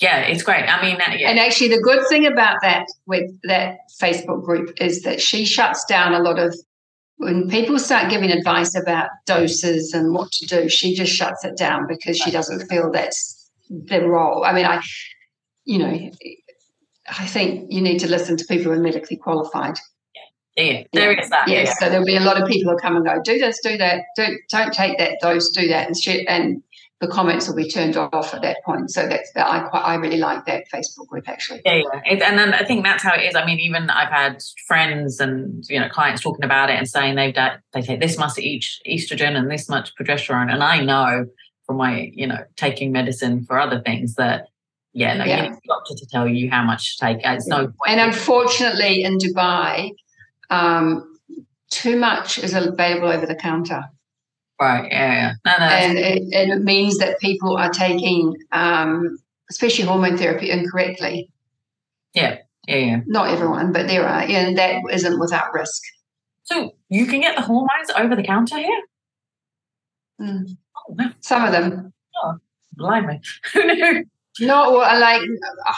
yeah, 0.00 0.20
it's 0.22 0.42
great. 0.42 0.64
I 0.64 0.82
mean, 0.82 0.96
yeah. 1.18 1.30
and 1.30 1.38
actually, 1.38 1.68
the 1.68 1.80
good 1.80 2.06
thing 2.08 2.26
about 2.26 2.60
that 2.62 2.86
with 3.06 3.30
that 3.44 3.78
Facebook 4.00 4.44
group 4.44 4.72
is 4.80 5.02
that 5.02 5.20
she 5.20 5.44
shuts 5.44 5.84
down 5.84 6.14
a 6.14 6.18
lot 6.20 6.38
of 6.38 6.54
when 7.18 7.48
people 7.48 7.78
start 7.78 8.10
giving 8.10 8.30
advice 8.30 8.74
about 8.74 9.08
doses 9.26 9.92
and 9.92 10.12
what 10.12 10.32
to 10.32 10.46
do. 10.46 10.68
She 10.68 10.94
just 10.94 11.12
shuts 11.12 11.44
it 11.44 11.56
down 11.56 11.86
because 11.86 12.18
she 12.18 12.30
doesn't 12.30 12.68
feel 12.68 12.90
that's 12.90 13.50
the 13.70 14.06
role. 14.06 14.44
I 14.44 14.52
mean, 14.52 14.66
I, 14.66 14.80
you 15.64 15.78
know, 15.78 16.10
I 17.08 17.26
think 17.26 17.70
you 17.70 17.80
need 17.80 17.98
to 17.98 18.08
listen 18.08 18.36
to 18.36 18.44
people 18.46 18.72
who 18.72 18.78
are 18.78 18.82
medically 18.82 19.16
qualified. 19.16 19.76
Yeah, 20.56 20.82
there 20.92 21.12
yeah. 21.12 21.22
is 21.22 21.30
that. 21.30 21.48
Yes, 21.48 21.68
yeah. 21.68 21.74
so 21.74 21.90
there'll 21.90 22.04
be 22.04 22.16
a 22.16 22.20
lot 22.20 22.40
of 22.40 22.48
people 22.48 22.72
who 22.72 22.78
come 22.78 22.96
and 22.96 23.04
go, 23.04 23.20
do 23.22 23.38
this, 23.38 23.60
do 23.62 23.78
that, 23.78 24.02
do, 24.16 24.36
don't 24.50 24.72
take 24.72 24.98
that 24.98 25.18
dose, 25.22 25.48
do 25.50 25.68
that, 25.68 25.86
and 25.86 25.96
shit, 25.96 26.26
and 26.28 26.62
the 27.02 27.08
comments 27.08 27.48
will 27.48 27.56
be 27.56 27.68
turned 27.68 27.96
off 27.96 28.32
at 28.32 28.42
that 28.42 28.58
point. 28.64 28.88
So 28.88 29.08
that's 29.08 29.32
that 29.32 29.48
I 29.48 29.68
quite 29.68 29.80
I 29.80 29.96
really 29.96 30.18
like 30.18 30.46
that 30.46 30.66
Facebook 30.72 31.08
group 31.08 31.28
actually. 31.28 31.60
Yeah, 31.64 31.74
yeah. 31.74 32.00
It, 32.04 32.22
and 32.22 32.38
then 32.38 32.54
I 32.54 32.64
think 32.64 32.84
that's 32.84 33.02
how 33.02 33.12
it 33.14 33.22
is. 33.22 33.34
I 33.34 33.44
mean, 33.44 33.58
even 33.58 33.90
I've 33.90 34.08
had 34.08 34.40
friends 34.68 35.18
and 35.18 35.64
you 35.68 35.80
know 35.80 35.88
clients 35.88 36.22
talking 36.22 36.44
about 36.44 36.70
it 36.70 36.74
and 36.74 36.88
saying 36.88 37.16
they've 37.16 37.34
done, 37.34 37.58
they 37.72 37.82
take 37.82 38.00
this 38.00 38.16
much 38.16 38.38
each 38.38 38.80
estrogen 38.88 39.36
and 39.36 39.50
this 39.50 39.68
much 39.68 39.90
progesterone, 40.00 40.50
and 40.50 40.62
I 40.62 40.80
know 40.80 41.26
from 41.66 41.78
my 41.78 42.12
you 42.14 42.28
know 42.28 42.38
taking 42.56 42.92
medicine 42.92 43.44
for 43.44 43.58
other 43.58 43.80
things 43.80 44.14
that 44.14 44.46
yeah, 44.92 45.16
no, 45.16 45.24
yeah. 45.24 45.36
you 45.36 45.42
need 45.50 45.56
a 45.56 45.66
doctor 45.66 45.94
to 45.96 46.06
tell 46.06 46.28
you 46.28 46.50
how 46.50 46.62
much 46.62 46.98
to 46.98 47.06
take. 47.06 47.18
It's 47.24 47.48
no 47.48 47.66
point. 47.66 47.74
And 47.88 48.00
unfortunately, 48.00 49.02
in 49.02 49.18
Dubai, 49.18 49.90
um, 50.50 51.18
too 51.68 51.96
much 51.96 52.38
is 52.38 52.54
available 52.54 53.08
over 53.08 53.26
the 53.26 53.34
counter. 53.34 53.86
Right. 54.62 54.92
Yeah. 54.92 55.32
No, 55.44 55.52
no, 55.58 55.64
and, 55.64 55.98
it, 55.98 56.22
and 56.32 56.52
it 56.52 56.62
means 56.62 56.98
that 56.98 57.18
people 57.18 57.56
are 57.56 57.70
taking, 57.70 58.36
um, 58.52 59.18
especially 59.50 59.84
hormone 59.84 60.16
therapy, 60.16 60.50
incorrectly. 60.50 61.28
Yeah. 62.14 62.38
Yeah. 62.68 62.76
Yeah. 62.76 63.00
Not 63.06 63.30
everyone, 63.30 63.72
but 63.72 63.88
there 63.88 64.06
are, 64.06 64.20
and 64.20 64.56
that 64.58 64.80
isn't 64.92 65.18
without 65.18 65.52
risk. 65.52 65.82
So 66.44 66.76
you 66.88 67.06
can 67.06 67.20
get 67.20 67.34
the 67.34 67.42
hormones 67.42 67.90
over 67.96 68.14
the 68.14 68.22
counter 68.22 68.58
here. 68.58 68.82
Mm. 70.20 70.56
Oh, 70.76 70.94
wow. 70.96 71.10
Some 71.18 71.44
of 71.44 71.50
them. 71.50 71.92
Oh, 72.22 72.34
blimey! 72.74 73.20
Who 73.54 73.64
knew? 73.64 74.04
Not 74.40 74.72
well, 74.72 75.00
like 75.00 75.22
uh, 75.22 75.72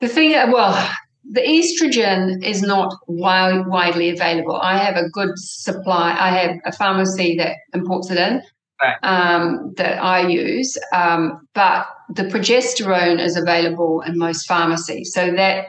the 0.00 0.08
thing. 0.08 0.32
Well, 0.50 0.90
the 1.28 1.40
estrogen 1.40 2.42
is 2.44 2.62
not 2.62 2.94
wide, 3.06 3.66
widely 3.66 4.10
available. 4.10 4.56
I 4.56 4.78
have 4.78 4.96
a 4.96 5.08
good 5.08 5.32
supply. 5.36 6.16
I 6.18 6.30
have 6.30 6.56
a 6.64 6.72
pharmacy 6.72 7.36
that 7.36 7.56
imports 7.72 8.10
it 8.10 8.18
in 8.18 8.42
right. 8.80 8.96
um, 9.02 9.72
that 9.76 10.02
I 10.02 10.26
use, 10.26 10.76
um, 10.94 11.46
but 11.54 11.86
the 12.14 12.24
progesterone 12.24 13.20
is 13.20 13.36
available 13.36 14.00
in 14.02 14.18
most 14.18 14.46
pharmacies, 14.46 15.12
so 15.12 15.32
that 15.32 15.66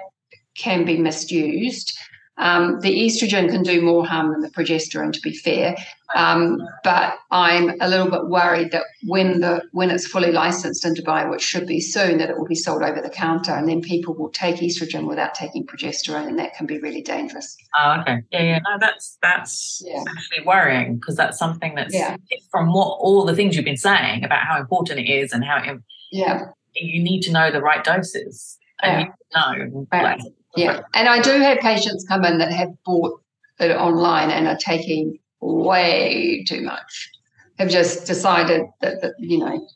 can 0.55 0.85
be 0.85 0.97
misused. 0.97 1.97
Um, 2.41 2.79
the 2.81 3.05
estrogen 3.05 3.49
can 3.49 3.63
do 3.63 3.81
more 3.81 4.05
harm 4.05 4.31
than 4.31 4.41
the 4.41 4.49
progesterone, 4.49 5.13
to 5.13 5.21
be 5.21 5.33
fair. 5.33 5.75
Um, 6.15 6.59
but 6.83 7.17
I'm 7.31 7.79
a 7.79 7.87
little 7.87 8.09
bit 8.09 8.27
worried 8.27 8.71
that 8.71 8.83
when 9.05 9.39
the 9.39 9.63
when 9.71 9.91
it's 9.91 10.07
fully 10.07 10.31
licensed 10.31 10.83
in 10.85 10.93
Dubai, 10.93 11.29
which 11.29 11.41
should 11.41 11.65
be 11.67 11.79
soon, 11.79 12.17
that 12.17 12.29
it 12.29 12.37
will 12.37 12.47
be 12.47 12.55
sold 12.55 12.81
over 12.81 13.01
the 13.01 13.09
counter, 13.09 13.51
and 13.51 13.69
then 13.69 13.81
people 13.81 14.13
will 14.13 14.29
take 14.29 14.57
estrogen 14.57 15.07
without 15.07 15.33
taking 15.35 15.65
progesterone, 15.65 16.27
and 16.27 16.37
that 16.39 16.53
can 16.55 16.65
be 16.65 16.79
really 16.79 17.01
dangerous. 17.01 17.55
Oh, 17.79 17.99
okay, 18.01 18.23
yeah, 18.31 18.43
yeah, 18.43 18.59
no, 18.59 18.77
that's 18.79 19.17
that's 19.21 19.81
yeah. 19.85 20.03
actually 20.09 20.45
worrying 20.45 20.95
because 20.95 21.15
that's 21.15 21.37
something 21.37 21.75
that's 21.75 21.93
yeah. 21.93 22.17
from 22.49 22.73
what 22.73 22.97
all 22.99 23.23
the 23.25 23.35
things 23.35 23.55
you've 23.55 23.65
been 23.65 23.77
saying 23.77 24.25
about 24.25 24.45
how 24.45 24.59
important 24.59 24.99
it 24.99 25.09
is 25.09 25.31
and 25.31 25.45
how 25.45 25.57
it, 25.63 25.79
yeah 26.11 26.47
you 26.75 27.03
need 27.03 27.21
to 27.21 27.31
know 27.31 27.51
the 27.51 27.61
right 27.61 27.83
doses. 27.83 28.57
And 28.81 29.07
yeah. 29.33 29.57
you 29.57 29.69
know, 29.69 29.87
right. 29.91 30.03
like, 30.03 30.33
yeah, 30.55 30.81
and 30.93 31.07
I 31.07 31.21
do 31.21 31.31
have 31.31 31.59
patients 31.59 32.05
come 32.07 32.25
in 32.25 32.37
that 32.39 32.51
have 32.51 32.69
bought 32.83 33.21
it 33.59 33.71
online 33.71 34.29
and 34.29 34.47
are 34.47 34.57
taking 34.57 35.19
way 35.39 36.43
too 36.47 36.61
much. 36.61 37.09
Have 37.57 37.69
just 37.69 38.07
decided 38.07 38.63
that, 38.81 39.01
that 39.01 39.13
you 39.19 39.37
know 39.37 39.67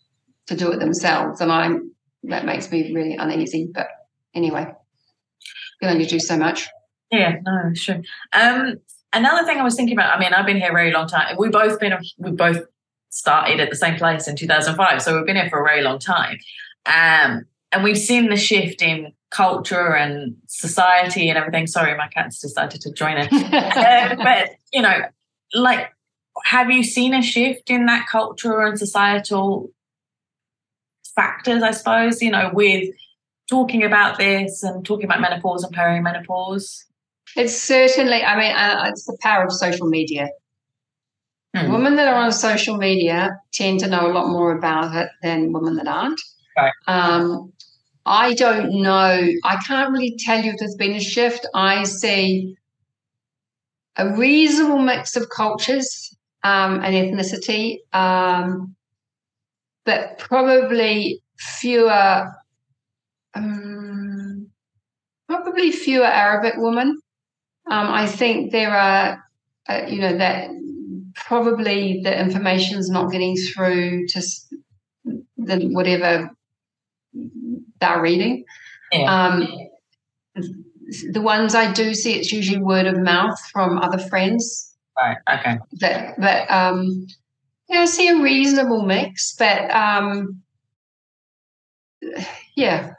to 0.47 0.55
do 0.55 0.71
it 0.71 0.79
themselves, 0.79 1.41
and 1.41 1.51
I'm 1.51 1.91
that 2.23 2.45
makes 2.45 2.71
me 2.71 2.93
really 2.93 3.15
uneasy. 3.15 3.69
But 3.73 3.87
anyway, 4.33 4.67
can 5.81 5.89
only 5.91 6.05
do 6.05 6.19
so 6.19 6.37
much. 6.37 6.67
Yeah, 7.11 7.37
no, 7.43 7.73
sure. 7.73 8.01
Um, 8.33 8.77
another 9.13 9.45
thing 9.45 9.57
I 9.57 9.63
was 9.63 9.75
thinking 9.75 9.95
about. 9.95 10.15
I 10.15 10.19
mean, 10.19 10.33
I've 10.33 10.45
been 10.45 10.57
here 10.57 10.71
a 10.71 10.73
very 10.73 10.91
long 10.91 11.07
time. 11.07 11.35
We 11.37 11.49
both 11.49 11.79
been 11.79 11.93
we 12.17 12.31
both 12.31 12.63
started 13.09 13.59
at 13.59 13.69
the 13.69 13.75
same 13.75 13.95
place 13.95 14.27
in 14.27 14.35
2005, 14.35 15.01
so 15.01 15.15
we've 15.15 15.25
been 15.25 15.37
here 15.37 15.49
for 15.49 15.61
a 15.61 15.65
very 15.65 15.81
long 15.81 15.99
time. 15.99 16.37
Um, 16.85 17.45
and 17.71 17.83
we've 17.83 17.97
seen 17.97 18.29
the 18.29 18.37
shift 18.37 18.81
in 18.81 19.13
culture 19.35 19.93
and 19.95 20.35
society 20.47 21.29
and 21.29 21.37
everything. 21.37 21.67
Sorry, 21.67 21.95
my 21.97 22.07
cat's 22.07 22.39
decided 22.39 22.79
to 22.81 22.91
join 22.93 23.17
it. 23.17 23.31
uh, 23.33 24.15
but 24.23 24.51
you 24.71 24.81
know, 24.81 25.01
like, 25.53 25.91
have 26.45 26.71
you 26.71 26.83
seen 26.83 27.13
a 27.13 27.21
shift 27.21 27.69
in 27.69 27.85
that 27.87 28.07
culture 28.09 28.61
and 28.61 28.79
societal 28.79 29.71
factors? 31.15 31.63
I 31.63 31.71
suppose 31.71 32.21
you 32.21 32.31
know, 32.31 32.49
with 32.53 32.89
talking 33.49 33.83
about 33.83 34.17
this 34.17 34.63
and 34.63 34.85
talking 34.85 35.05
about 35.05 35.21
menopause 35.21 35.63
and 35.63 35.75
perimenopause. 35.75 36.83
It's 37.35 37.61
certainly. 37.61 38.23
I 38.23 38.39
mean, 38.39 38.55
uh, 38.55 38.85
it's 38.87 39.05
the 39.05 39.17
power 39.21 39.43
of 39.43 39.51
social 39.51 39.87
media. 39.87 40.29
Mm. 41.55 41.71
Women 41.71 41.95
that 41.97 42.07
are 42.07 42.15
on 42.15 42.31
social 42.31 42.77
media 42.77 43.39
tend 43.53 43.79
to 43.81 43.87
know 43.87 44.09
a 44.09 44.13
lot 44.13 44.29
more 44.29 44.57
about 44.57 44.95
it 44.95 45.09
than 45.21 45.51
women 45.51 45.75
that 45.75 45.87
aren't. 45.87 46.21
Right. 46.57 46.71
Um, 46.87 47.51
I 48.05 48.33
don't 48.35 48.81
know. 48.81 49.27
I 49.43 49.55
can't 49.65 49.91
really 49.91 50.15
tell 50.19 50.43
you 50.43 50.51
if 50.51 50.59
there's 50.59 50.75
been 50.75 50.95
a 50.95 50.99
shift. 50.99 51.47
I 51.55 51.83
see 51.83 52.55
a 53.95 54.15
reasonable 54.15 54.79
mix 54.79 55.15
of 55.15 55.29
cultures 55.29 56.15
um, 56.43 56.81
and 56.83 56.93
ethnicity, 56.93 57.79
um, 57.93 58.75
but 59.85 60.19
probably 60.19 61.23
fewer, 61.37 62.31
um, 63.33 64.49
probably 65.27 65.71
fewer 65.71 66.05
Arabic 66.05 66.55
women. 66.57 66.99
Um, 67.71 67.87
I 67.87 68.05
think 68.05 68.51
there 68.51 68.77
are, 68.77 69.23
uh, 69.67 69.85
you 69.87 69.99
know, 69.99 70.17
that 70.17 70.51
probably 71.15 72.01
the 72.03 72.19
information 72.19 72.77
is 72.77 72.89
not 72.89 73.11
getting 73.11 73.35
through 73.35 74.05
to 74.07 74.21
the 75.37 75.69
whatever 75.71 76.29
they're 77.93 78.01
reading. 78.01 78.45
Yeah. 78.91 79.25
Um, 79.25 79.47
the 81.11 81.21
ones 81.21 81.55
I 81.55 81.71
do 81.71 81.93
see, 81.93 82.13
it's 82.13 82.31
usually 82.31 82.61
word 82.61 82.85
of 82.85 82.97
mouth 82.97 83.39
from 83.51 83.79
other 83.79 83.97
friends. 83.97 84.73
Right. 84.97 85.17
Okay. 85.31 85.57
That, 85.79 86.19
but 86.19 86.49
um, 86.51 87.07
yeah, 87.67 87.81
I 87.81 87.85
see 87.85 88.07
a 88.07 88.21
reasonable 88.21 88.83
mix, 88.83 89.35
but 89.35 89.69
um, 89.71 90.41
yeah, 92.55 92.93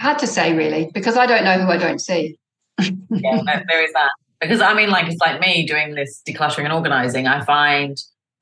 hard 0.00 0.18
to 0.20 0.26
say 0.26 0.56
really 0.56 0.90
because 0.92 1.16
I 1.16 1.26
don't 1.26 1.44
know 1.44 1.58
who 1.58 1.70
I 1.70 1.76
don't 1.76 2.00
see. 2.00 2.38
yeah, 2.78 3.42
there 3.68 3.84
is 3.84 3.92
that. 3.92 4.10
Because 4.40 4.60
I 4.60 4.74
mean, 4.74 4.90
like 4.90 5.06
it's 5.06 5.20
like 5.20 5.40
me 5.40 5.66
doing 5.66 5.94
this 5.94 6.22
decluttering 6.26 6.64
and 6.64 6.72
organizing. 6.72 7.26
I 7.26 7.44
find 7.44 7.96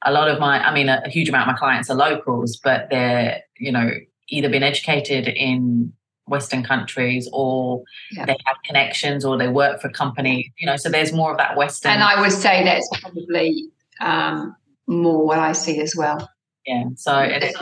a 0.04 0.12
lot 0.12 0.28
of 0.28 0.40
my, 0.40 0.58
I 0.66 0.74
mean, 0.74 0.88
a, 0.88 1.02
a 1.04 1.08
huge 1.08 1.28
amount 1.28 1.48
of 1.48 1.54
my 1.54 1.58
clients 1.58 1.88
are 1.90 1.96
locals, 1.96 2.56
but 2.62 2.88
they're 2.90 3.42
you 3.58 3.72
know 3.72 3.90
either 4.28 4.48
been 4.48 4.62
educated 4.62 5.28
in 5.28 5.92
Western 6.26 6.62
countries 6.62 7.28
or 7.32 7.82
yeah. 8.12 8.24
they 8.24 8.36
have 8.46 8.56
connections 8.64 9.24
or 9.24 9.36
they 9.36 9.48
work 9.48 9.80
for 9.80 9.90
companies, 9.90 10.46
you 10.58 10.66
know, 10.66 10.76
so 10.76 10.88
there's 10.88 11.12
more 11.12 11.32
of 11.32 11.38
that 11.38 11.56
Western. 11.56 11.92
And 11.92 12.02
I 12.02 12.20
would 12.20 12.32
say 12.32 12.64
that's 12.64 12.88
probably 13.00 13.68
um, 14.00 14.56
more 14.86 15.26
what 15.26 15.38
I 15.38 15.52
see 15.52 15.80
as 15.80 15.94
well. 15.96 16.30
Yeah. 16.66 16.84
So 16.96 17.18
it 17.18 17.42
is. 17.44 17.54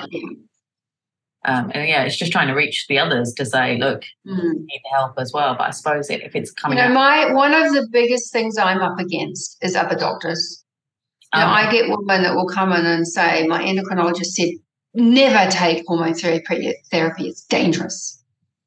Um, 1.45 1.73
and 1.75 1.89
yeah, 1.89 2.05
it's 2.05 2.17
just 2.17 2.31
trying 2.31 2.47
to 2.47 2.55
reach 2.55 2.87
the 2.89 3.01
others 3.01 3.33
to 3.35 3.45
say, 3.45 3.77
look, 3.77 4.05
mm. 4.25 4.53
need 4.53 4.83
help 4.93 5.15
as 5.19 5.33
well. 5.33 5.57
But 5.57 5.65
I 5.65 5.71
suppose 5.71 6.09
if 6.09 6.37
it's 6.37 6.53
coming, 6.53 6.79
you 6.79 6.85
know, 6.85 6.95
my 6.95 7.33
one 7.33 7.53
of 7.53 7.73
the 7.73 7.89
biggest 7.91 8.33
things 8.33 8.57
I'm 8.59 8.81
up 8.81 9.01
against 9.01 9.59
is 9.61 9.75
other 9.75 9.97
doctors. 9.97 10.65
You 11.35 11.41
know, 11.41 11.47
um, 11.47 11.53
I 11.53 11.73
get 11.73 11.89
women 11.89 12.23
that 12.23 12.37
will 12.37 12.47
come 12.47 12.73
in 12.73 12.87
and 12.87 13.09
say, 13.09 13.47
my 13.49 13.61
endocrinologist 13.61 14.27
said 14.27 14.51
never 14.95 15.51
take 15.51 15.85
hormone 15.87 16.15
therapy. 16.15 16.75
Therapy 16.91 17.29
it's 17.29 17.45
dangerous. 17.45 18.23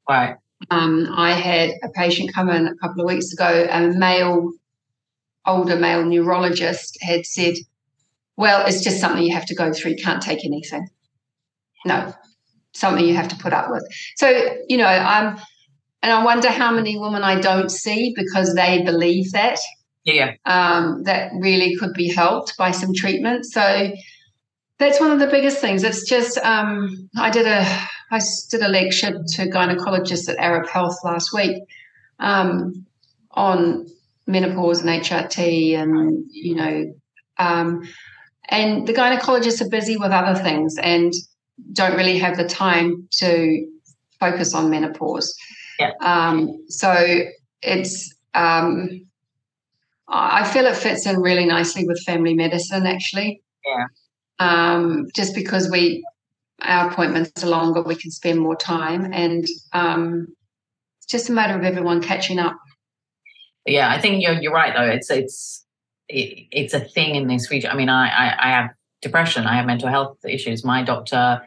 Right. 0.08 0.36
Um, 0.70 1.08
I 1.14 1.32
had 1.32 1.70
a 1.82 1.88
patient 1.90 2.32
come 2.34 2.48
in 2.48 2.66
a 2.66 2.74
couple 2.76 3.02
of 3.02 3.06
weeks 3.08 3.32
ago. 3.32 3.66
A 3.70 3.88
male, 3.88 4.52
older 5.46 5.76
male 5.76 6.04
neurologist 6.04 6.96
had 7.02 7.26
said, 7.26 7.54
Well, 8.36 8.66
it's 8.66 8.82
just 8.82 9.00
something 9.00 9.22
you 9.22 9.34
have 9.34 9.46
to 9.46 9.54
go 9.54 9.72
through. 9.72 9.92
You 9.92 10.02
can't 10.02 10.22
take 10.22 10.44
anything. 10.44 10.88
No, 11.84 12.12
something 12.72 13.04
you 13.04 13.14
have 13.14 13.28
to 13.28 13.36
put 13.36 13.52
up 13.52 13.70
with. 13.70 13.86
So, 14.16 14.56
you 14.68 14.76
know, 14.76 14.86
I'm, 14.86 15.38
and 16.02 16.12
I 16.12 16.24
wonder 16.24 16.50
how 16.50 16.72
many 16.72 16.98
women 16.98 17.22
I 17.22 17.40
don't 17.40 17.70
see 17.70 18.12
because 18.16 18.54
they 18.54 18.82
believe 18.82 19.32
that. 19.32 19.58
Yeah. 20.04 20.34
Um, 20.44 21.02
that 21.02 21.32
really 21.34 21.74
could 21.76 21.92
be 21.92 22.08
helped 22.08 22.56
by 22.56 22.70
some 22.70 22.94
treatment. 22.94 23.44
So 23.44 23.92
that's 24.78 25.00
one 25.00 25.10
of 25.10 25.18
the 25.18 25.26
biggest 25.26 25.58
things. 25.58 25.82
It's 25.82 26.08
just 26.08 26.38
um, 26.38 27.08
I 27.16 27.30
did 27.30 27.46
a 27.46 27.64
I 28.10 28.20
did 28.50 28.62
a 28.62 28.68
lecture 28.68 29.10
to 29.10 29.46
gynecologists 29.46 30.28
at 30.28 30.36
Arab 30.38 30.68
Health 30.68 30.96
last 31.02 31.32
week 31.32 31.62
um, 32.18 32.86
on 33.32 33.86
menopause 34.26 34.80
and 34.82 34.90
HRT, 34.90 35.78
and 35.78 36.24
you 36.30 36.54
know, 36.54 36.94
um, 37.38 37.88
and 38.48 38.86
the 38.86 38.92
gynecologists 38.92 39.64
are 39.64 39.68
busy 39.68 39.96
with 39.96 40.12
other 40.12 40.38
things 40.40 40.76
and 40.78 41.12
don't 41.72 41.96
really 41.96 42.18
have 42.18 42.36
the 42.36 42.46
time 42.46 43.08
to 43.10 43.66
focus 44.20 44.54
on 44.54 44.70
menopause. 44.70 45.34
Yeah. 45.78 45.92
Um, 46.00 46.64
so 46.68 47.22
it's 47.62 48.14
um, 48.34 49.06
I 50.08 50.44
feel 50.44 50.66
it 50.66 50.76
fits 50.76 51.06
in 51.06 51.20
really 51.20 51.46
nicely 51.46 51.86
with 51.86 52.02
family 52.04 52.34
medicine, 52.34 52.86
actually. 52.86 53.42
Yeah. 53.66 53.86
Um, 54.38 55.06
just 55.14 55.34
because 55.34 55.70
we 55.70 56.04
our 56.62 56.90
appointments 56.90 57.44
are 57.44 57.48
longer, 57.48 57.82
we 57.82 57.96
can 57.96 58.10
spend 58.10 58.40
more 58.40 58.56
time, 58.56 59.12
and 59.12 59.46
um, 59.72 60.28
it's 60.98 61.06
just 61.06 61.28
a 61.28 61.32
matter 61.32 61.56
of 61.56 61.64
everyone 61.64 62.02
catching 62.02 62.38
up. 62.38 62.56
Yeah, 63.66 63.90
I 63.90 64.00
think 64.00 64.22
you're 64.22 64.40
you're 64.40 64.52
right 64.52 64.74
though. 64.74 64.88
It's 64.88 65.10
it's 65.10 65.64
it, 66.08 66.46
it's 66.50 66.74
a 66.74 66.80
thing 66.80 67.14
in 67.14 67.28
this 67.28 67.50
region. 67.50 67.70
I 67.70 67.76
mean, 67.76 67.88
I, 67.88 68.08
I 68.08 68.48
I 68.48 68.50
have 68.50 68.70
depression. 69.02 69.46
I 69.46 69.56
have 69.56 69.66
mental 69.66 69.88
health 69.88 70.18
issues. 70.24 70.64
My 70.64 70.82
doctor 70.82 71.42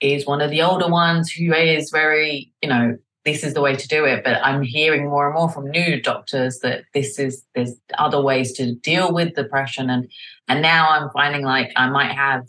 is 0.00 0.26
one 0.26 0.40
of 0.40 0.50
the 0.50 0.62
older 0.62 0.88
ones 0.88 1.30
who 1.30 1.52
is 1.54 1.90
very, 1.90 2.52
you 2.62 2.68
know, 2.68 2.96
this 3.24 3.42
is 3.42 3.54
the 3.54 3.60
way 3.60 3.74
to 3.74 3.88
do 3.88 4.04
it. 4.04 4.22
But 4.24 4.44
I'm 4.44 4.62
hearing 4.62 5.08
more 5.08 5.26
and 5.26 5.34
more 5.34 5.50
from 5.50 5.70
new 5.70 6.00
doctors 6.00 6.60
that 6.60 6.84
this 6.94 7.18
is 7.18 7.44
there's 7.54 7.74
other 7.98 8.20
ways 8.22 8.52
to 8.54 8.74
deal 8.74 9.12
with 9.12 9.34
depression, 9.34 9.90
and 9.90 10.08
and 10.48 10.62
now 10.62 10.90
I'm 10.90 11.10
finding 11.10 11.42
like 11.42 11.70
I 11.76 11.88
might 11.88 12.12
have 12.12 12.46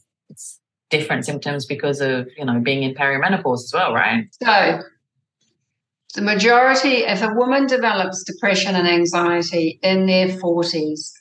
different 0.90 1.26
symptoms 1.26 1.66
because 1.66 2.02
of 2.02 2.28
you 2.38 2.46
know 2.46 2.60
being 2.60 2.84
in 2.84 2.94
perimenopause 2.94 3.64
as 3.66 3.72
well, 3.74 3.94
right? 3.94 4.26
So 4.42 4.82
the 6.16 6.22
majority, 6.22 7.04
if 7.04 7.22
a 7.22 7.34
woman 7.34 7.68
develops 7.68 8.24
depression 8.24 8.76
and 8.76 8.88
anxiety 8.88 9.80
in 9.84 10.06
their 10.06 10.30
40s 10.30 11.12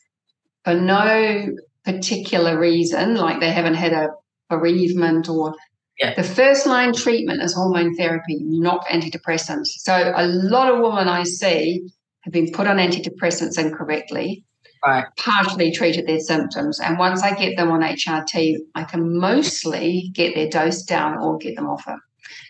for 0.64 0.74
no 0.74 1.48
particular 1.84 2.58
reason, 2.58 3.16
like 3.16 3.40
they 3.40 3.50
haven't 3.50 3.74
had 3.74 3.92
a 3.92 4.08
bereavement 4.48 5.28
or 5.28 5.54
yeah. 5.98 6.14
the 6.14 6.22
first 6.22 6.66
line 6.66 6.92
treatment 6.92 7.42
is 7.42 7.54
hormone 7.54 7.94
therapy, 7.94 8.38
not 8.40 8.86
antidepressants. 8.86 9.68
So 9.78 10.12
a 10.14 10.26
lot 10.26 10.72
of 10.72 10.80
women 10.80 11.08
I 11.08 11.24
see 11.24 11.88
have 12.20 12.32
been 12.32 12.50
put 12.52 12.66
on 12.66 12.76
antidepressants 12.76 13.58
incorrectly 13.58 14.44
right. 14.86 15.06
partially 15.16 15.72
treated 15.72 16.06
their 16.06 16.20
symptoms. 16.20 16.80
And 16.80 16.98
once 16.98 17.22
I 17.22 17.34
get 17.34 17.56
them 17.56 17.70
on 17.70 17.80
HRT, 17.80 18.58
I 18.74 18.84
can 18.84 19.18
mostly 19.18 20.10
get 20.12 20.34
their 20.34 20.48
dose 20.48 20.82
down 20.82 21.18
or 21.18 21.38
get 21.38 21.56
them 21.56 21.68
off 21.68 21.86
it. 21.86 21.98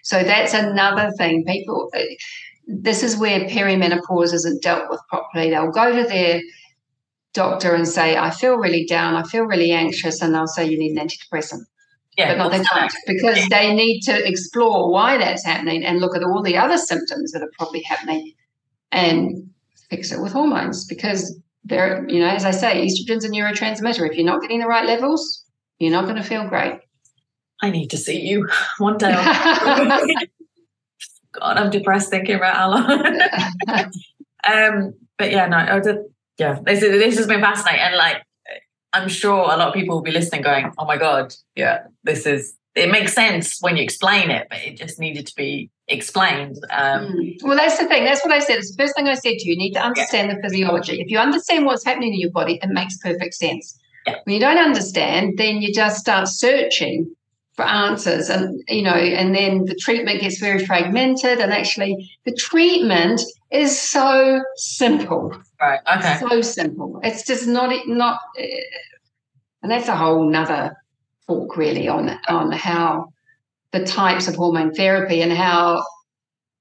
So 0.02 0.22
that's 0.22 0.54
another 0.54 1.10
thing. 1.18 1.44
People, 1.44 1.90
this 2.66 3.02
is 3.02 3.16
where 3.16 3.40
perimenopause 3.40 4.32
isn't 4.32 4.62
dealt 4.62 4.90
with 4.90 5.00
properly. 5.08 5.50
They'll 5.50 5.70
go 5.70 5.94
to 5.94 6.08
their 6.08 6.40
doctor 7.32 7.74
and 7.74 7.86
say, 7.86 8.16
I 8.16 8.30
feel 8.30 8.56
really 8.56 8.86
down, 8.86 9.14
I 9.14 9.22
feel 9.22 9.44
really 9.44 9.72
anxious, 9.72 10.22
and 10.22 10.34
they'll 10.34 10.46
say, 10.46 10.66
You 10.66 10.78
need 10.78 10.96
an 10.96 11.06
antidepressant. 11.06 11.62
Yeah, 12.16 12.32
but 12.32 12.38
not 12.38 12.52
they 12.52 12.62
don't 12.62 12.92
because 13.06 13.36
yeah. 13.36 13.46
they 13.50 13.74
need 13.74 14.00
to 14.02 14.26
explore 14.26 14.90
why 14.90 15.18
that's 15.18 15.44
happening 15.44 15.84
and 15.84 16.00
look 16.00 16.16
at 16.16 16.22
all 16.22 16.42
the 16.42 16.56
other 16.56 16.78
symptoms 16.78 17.32
that 17.32 17.42
are 17.42 17.50
probably 17.58 17.82
happening 17.82 18.32
and 18.90 19.50
fix 19.90 20.12
it 20.12 20.20
with 20.20 20.32
hormones 20.32 20.86
because 20.86 21.38
there, 21.66 22.06
you 22.08 22.20
know, 22.20 22.28
as 22.28 22.44
I 22.44 22.52
say, 22.52 22.86
estrogen's 22.86 23.24
a 23.24 23.28
neurotransmitter. 23.28 24.08
If 24.08 24.16
you're 24.16 24.26
not 24.26 24.40
getting 24.40 24.60
the 24.60 24.66
right 24.66 24.86
levels, 24.86 25.44
you're 25.78 25.90
not 25.92 26.04
going 26.04 26.16
to 26.16 26.22
feel 26.22 26.48
great. 26.48 26.80
I 27.62 27.70
need 27.70 27.88
to 27.88 27.96
see 27.96 28.20
you 28.20 28.48
one 28.78 28.98
day. 28.98 29.12
God, 31.32 31.58
I'm 31.58 31.70
depressed 31.70 32.10
thinking 32.10 32.36
about 32.36 32.56
Ella. 32.56 33.30
um, 34.48 34.94
but 35.18 35.30
yeah, 35.30 35.46
no, 35.46 35.56
I 35.56 35.80
did, 35.80 35.98
yeah, 36.38 36.58
this, 36.64 36.80
this 36.80 37.18
has 37.18 37.26
been 37.26 37.40
fascinating. 37.40 37.80
And 37.80 37.96
like, 37.96 38.22
I'm 38.92 39.08
sure 39.08 39.40
a 39.40 39.56
lot 39.56 39.68
of 39.68 39.74
people 39.74 39.96
will 39.96 40.02
be 40.02 40.12
listening 40.12 40.42
going, 40.42 40.72
oh 40.78 40.86
my 40.86 40.96
God, 40.96 41.34
yeah, 41.54 41.88
this 42.04 42.24
is, 42.24 42.54
it 42.74 42.90
makes 42.90 43.12
sense 43.12 43.58
when 43.60 43.76
you 43.76 43.82
explain 43.82 44.30
it, 44.30 44.46
but 44.48 44.60
it 44.60 44.78
just 44.78 44.98
needed 44.98 45.26
to 45.26 45.34
be 45.34 45.70
explained. 45.88 46.56
Um, 46.70 47.12
mm. 47.12 47.36
Well, 47.42 47.56
that's 47.56 47.78
the 47.78 47.86
thing. 47.86 48.04
That's 48.04 48.24
what 48.24 48.32
I 48.32 48.40
said. 48.40 48.58
It's 48.58 48.74
the 48.74 48.82
first 48.82 48.94
thing 48.96 49.08
I 49.08 49.14
said 49.14 49.34
to 49.38 49.44
you. 49.46 49.52
You 49.52 49.58
need 49.58 49.72
to 49.72 49.80
understand 49.80 50.28
yeah. 50.28 50.36
the 50.36 50.42
physiology. 50.42 51.00
If 51.00 51.10
you 51.10 51.18
understand 51.18 51.64
what's 51.64 51.84
happening 51.84 52.14
in 52.14 52.20
your 52.20 52.30
body, 52.30 52.58
it 52.62 52.68
makes 52.68 52.96
perfect 52.98 53.34
sense. 53.34 53.78
Yeah. 54.06 54.16
When 54.24 54.34
you 54.34 54.40
don't 54.40 54.58
understand, 54.58 55.38
then 55.38 55.62
you 55.62 55.72
just 55.72 55.98
start 55.98 56.28
searching 56.28 57.14
for 57.56 57.64
answers 57.64 58.28
and 58.28 58.62
you 58.68 58.82
know 58.82 58.92
and 58.92 59.34
then 59.34 59.64
the 59.64 59.74
treatment 59.74 60.20
gets 60.20 60.38
very 60.38 60.64
fragmented 60.66 61.38
and 61.38 61.54
actually 61.54 62.10
the 62.26 62.32
treatment 62.32 63.22
is 63.50 63.80
so 63.80 64.42
simple 64.56 65.34
right 65.58 65.80
okay 65.96 66.18
so 66.20 66.42
simple 66.42 67.00
it's 67.02 67.24
just 67.24 67.46
not 67.46 67.74
not 67.86 68.20
eh, 68.38 68.60
and 69.62 69.72
that's 69.72 69.88
a 69.88 69.96
whole 69.96 70.28
nother 70.28 70.76
talk 71.26 71.56
really 71.56 71.88
on 71.88 72.10
on 72.28 72.52
how 72.52 73.10
the 73.76 73.84
types 73.84 74.28
of 74.28 74.36
hormone 74.36 74.72
therapy 74.72 75.20
and 75.20 75.32
how 75.32 75.84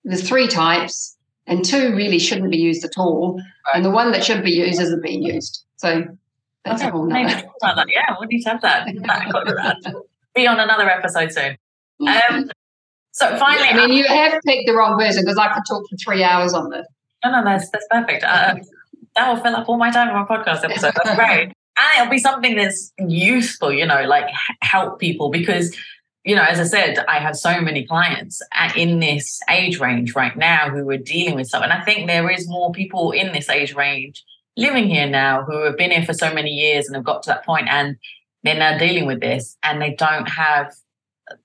there's 0.04 0.28
three 0.28 0.47
types 0.47 1.15
and 1.47 1.63
two 1.63 1.95
really 1.95 2.19
shouldn't 2.19 2.51
be 2.51 2.58
used 2.58 2.84
at 2.84 2.97
all. 2.97 3.36
Right. 3.38 3.75
And 3.75 3.86
the 3.86 3.91
one 3.91 4.12
that 4.12 4.23
should 4.23 4.43
be 4.43 4.51
used 4.51 4.82
isn't 4.82 5.01
being 5.01 5.23
used. 5.23 5.63
So 5.78 6.06
that's 6.63 6.82
okay. 6.82 6.89
a 6.89 6.91
whole 6.91 7.06
nother. 7.06 7.43
Yeah, 7.88 8.15
we 8.19 8.28
need 8.28 8.43
to 8.43 8.49
have 8.49 8.62
that. 8.62 8.88
be 10.36 10.47
on 10.47 10.60
another 10.60 10.89
episode 10.89 11.32
soon. 11.32 11.58
Um, 12.01 12.49
so 13.12 13.38
finally, 13.38 13.69
I 13.69 13.88
mean, 13.88 13.97
you 13.97 14.06
have 14.06 14.41
picked 14.45 14.67
the 14.67 14.73
wrong 14.73 14.99
person 14.99 15.23
because 15.23 15.38
I 15.38 15.54
could 15.54 15.63
talk 15.69 15.84
for 15.89 15.95
three 15.97 16.23
hours 16.23 16.54
on 16.54 16.69
this. 16.69 16.86
No, 17.23 17.32
no, 17.32 17.43
that's 17.43 17.69
that's 17.69 17.88
perfect. 17.89 18.23
Uh, 18.23 18.56
that 19.15 19.34
will 19.34 19.41
fill 19.41 19.56
up 19.56 19.69
all 19.69 19.78
my 19.78 19.89
time 19.89 20.10
on 20.10 20.28
my 20.28 20.38
podcast 20.38 20.63
episode. 20.65 20.93
That's 20.95 21.15
great, 21.15 21.43
and 21.78 21.88
it'll 21.97 22.12
be 22.12 22.19
something 22.19 22.56
that's 22.56 22.91
useful. 22.99 23.71
You 23.71 23.86
know, 23.86 24.04
like 24.04 24.25
help 24.62 24.99
people 24.99 25.30
because 25.30 25.75
you 26.25 26.35
know, 26.35 26.43
as 26.43 26.59
I 26.59 26.63
said, 26.63 26.97
I 27.07 27.19
have 27.19 27.35
so 27.35 27.61
many 27.61 27.85
clients 27.85 28.41
in 28.75 28.99
this 28.99 29.39
age 29.47 29.79
range 29.79 30.15
right 30.15 30.35
now 30.35 30.69
who 30.71 30.89
are 30.89 30.97
dealing 30.97 31.35
with 31.35 31.47
stuff. 31.47 31.63
And 31.63 31.71
I 31.71 31.83
think 31.83 32.07
there 32.07 32.29
is 32.31 32.49
more 32.49 32.71
people 32.71 33.11
in 33.11 33.31
this 33.31 33.47
age 33.47 33.75
range 33.75 34.25
living 34.57 34.89
here 34.89 35.07
now 35.07 35.43
who 35.43 35.63
have 35.65 35.77
been 35.77 35.91
here 35.91 36.03
for 36.03 36.13
so 36.13 36.33
many 36.33 36.49
years 36.49 36.88
and 36.88 36.95
have 36.95 37.05
got 37.05 37.21
to 37.23 37.29
that 37.29 37.45
point 37.45 37.67
and 37.69 37.97
they're 38.43 38.57
now 38.57 38.77
dealing 38.77 39.05
with 39.05 39.19
this 39.19 39.55
and 39.63 39.79
they 39.79 39.93
don't 39.93 40.27
have 40.27 40.73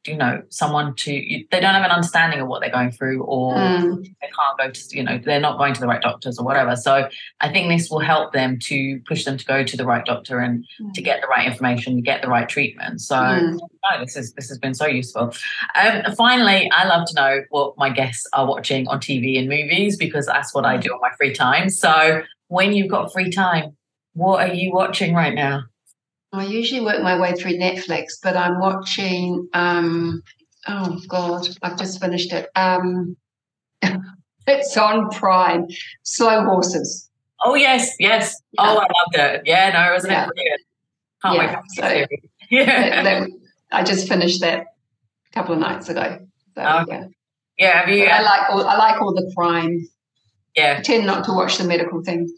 you 0.07 0.17
know 0.17 0.43
someone 0.51 0.95
to 0.95 1.11
they 1.51 1.61
don't 1.61 1.75
have 1.75 1.85
an 1.85 1.91
understanding 1.91 2.41
of 2.41 2.49
what 2.49 2.61
they're 2.61 2.71
going 2.71 2.91
through 2.91 3.23
or 3.23 3.55
mm. 3.55 4.03
they 4.03 4.29
can't 4.29 4.59
go 4.59 4.71
to 4.71 4.97
you 4.97 5.03
know 5.03 5.19
they're 5.25 5.41
not 5.41 5.57
going 5.57 5.73
to 5.73 5.81
the 5.81 5.87
right 5.87 6.03
doctors 6.03 6.39
or 6.39 6.45
whatever 6.45 6.77
so 6.77 7.09
i 7.41 7.51
think 7.51 7.69
this 7.69 7.89
will 7.91 8.01
help 8.01 8.33
them 8.33 8.59
to 8.59 9.01
push 9.07 9.25
them 9.25 9.39
to 9.39 9.45
go 9.45 9.65
to 9.65 9.77
the 9.77 9.87
right 9.87 10.05
doctor 10.05 10.39
and 10.39 10.67
mm. 10.81 10.93
to 10.93 11.01
get 11.01 11.23
the 11.23 11.27
right 11.29 11.47
information 11.47 11.97
to 11.97 12.03
get 12.03 12.21
the 12.21 12.29
right 12.29 12.49
treatment 12.49 13.01
so 13.01 13.17
mm. 13.17 13.59
this 14.01 14.17
is 14.17 14.35
this 14.35 14.49
has 14.49 14.59
been 14.59 14.75
so 14.75 14.87
useful 14.87 15.33
um, 15.75 16.03
finally 16.15 16.71
i 16.73 16.87
love 16.87 17.07
to 17.07 17.15
know 17.15 17.41
what 17.49 17.77
my 17.79 17.89
guests 17.89 18.27
are 18.35 18.47
watching 18.47 18.87
on 18.89 19.01
tv 19.01 19.39
and 19.39 19.49
movies 19.49 19.97
because 19.97 20.27
that's 20.27 20.55
what 20.55 20.67
i 20.67 20.77
do 20.77 20.91
on 20.91 21.01
my 21.01 21.11
free 21.17 21.33
time 21.33 21.71
so 21.71 22.23
when 22.49 22.73
you've 22.75 22.91
got 22.91 23.11
free 23.13 23.31
time 23.31 23.75
what 24.13 24.47
are 24.47 24.53
you 24.53 24.73
watching 24.73 25.15
right 25.15 25.35
now 25.35 25.63
I 26.33 26.47
usually 26.47 26.81
work 26.81 27.03
my 27.03 27.19
way 27.19 27.33
through 27.33 27.55
Netflix, 27.55 28.15
but 28.23 28.37
I'm 28.37 28.61
watching. 28.61 29.49
Um, 29.53 30.23
oh 30.69 31.01
God, 31.09 31.49
I've 31.63 31.79
just 31.79 32.01
finished 32.01 32.33
it. 32.33 32.49
Um, 32.55 33.17
it's 34.47 34.77
on 34.77 35.11
Prime. 35.11 35.67
Slow 36.03 36.45
Horses. 36.45 37.09
Oh 37.43 37.55
yes, 37.55 37.95
yes. 37.99 38.37
Yeah. 38.53 38.63
Oh, 38.65 38.79
I 38.79 38.81
loved 38.81 39.35
it. 39.35 39.43
Yeah, 39.47 39.71
no, 39.71 39.91
it 39.91 39.95
wasn't 39.95 40.13
yeah. 40.13 40.25
it 40.25 40.31
brilliant? 40.35 40.61
Can't 41.23 41.37
yeah. 41.37 41.57
wait. 41.57 42.09
So, 42.09 42.17
yeah, 42.51 43.03
that, 43.03 43.03
that, 43.03 43.31
I 43.73 43.83
just 43.83 44.09
finished 44.09 44.41
that 44.41 44.61
a 44.61 45.35
couple 45.35 45.55
of 45.55 45.61
nights 45.61 45.89
ago. 45.89 46.27
So, 46.55 46.63
okay. 46.63 46.87
yeah. 46.89 47.07
Yeah, 47.59 47.81
have 47.81 47.89
you? 47.91 48.05
I 48.05 48.23
like 48.23 48.51
all. 48.51 48.67
I 48.67 48.77
like 48.77 49.03
all 49.03 49.15
the 49.15 49.31
crime. 49.37 49.87
Yeah. 50.57 50.77
I 50.79 50.83
tend 50.83 51.07
not 51.07 51.25
to 51.25 51.33
watch 51.33 51.59
the 51.59 51.65
medical 51.65 52.03
things. 52.03 52.33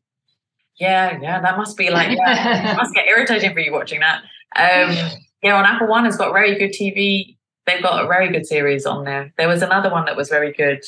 Yeah, 0.83 1.21
yeah, 1.23 1.41
that 1.41 1.57
must 1.57 1.77
be 1.77 1.91
like, 1.91 2.11
yeah, 2.19 2.75
must 2.77 2.93
get 2.93 3.07
irritating 3.07 3.55
for 3.55 3.61
you 3.61 3.71
watching 3.71 4.01
that. 4.01 4.23
Um, 4.57 4.97
yeah, 5.43 5.55
on 5.55 5.65
Apple 5.65 5.87
One 5.87 6.05
has 6.07 6.17
got 6.17 6.33
very 6.33 6.59
good 6.59 6.73
TV. 6.73 7.37
They've 7.67 7.83
got 7.83 8.05
a 8.05 8.09
very 8.09 8.29
good 8.31 8.47
series 8.47 8.85
on 8.85 9.05
there. 9.05 9.33
There 9.39 9.47
was 9.47 9.63
another 9.63 9.93
one 9.93 10.07
that 10.07 10.17
was 10.17 10.29
very 10.29 10.53
good, 10.53 10.83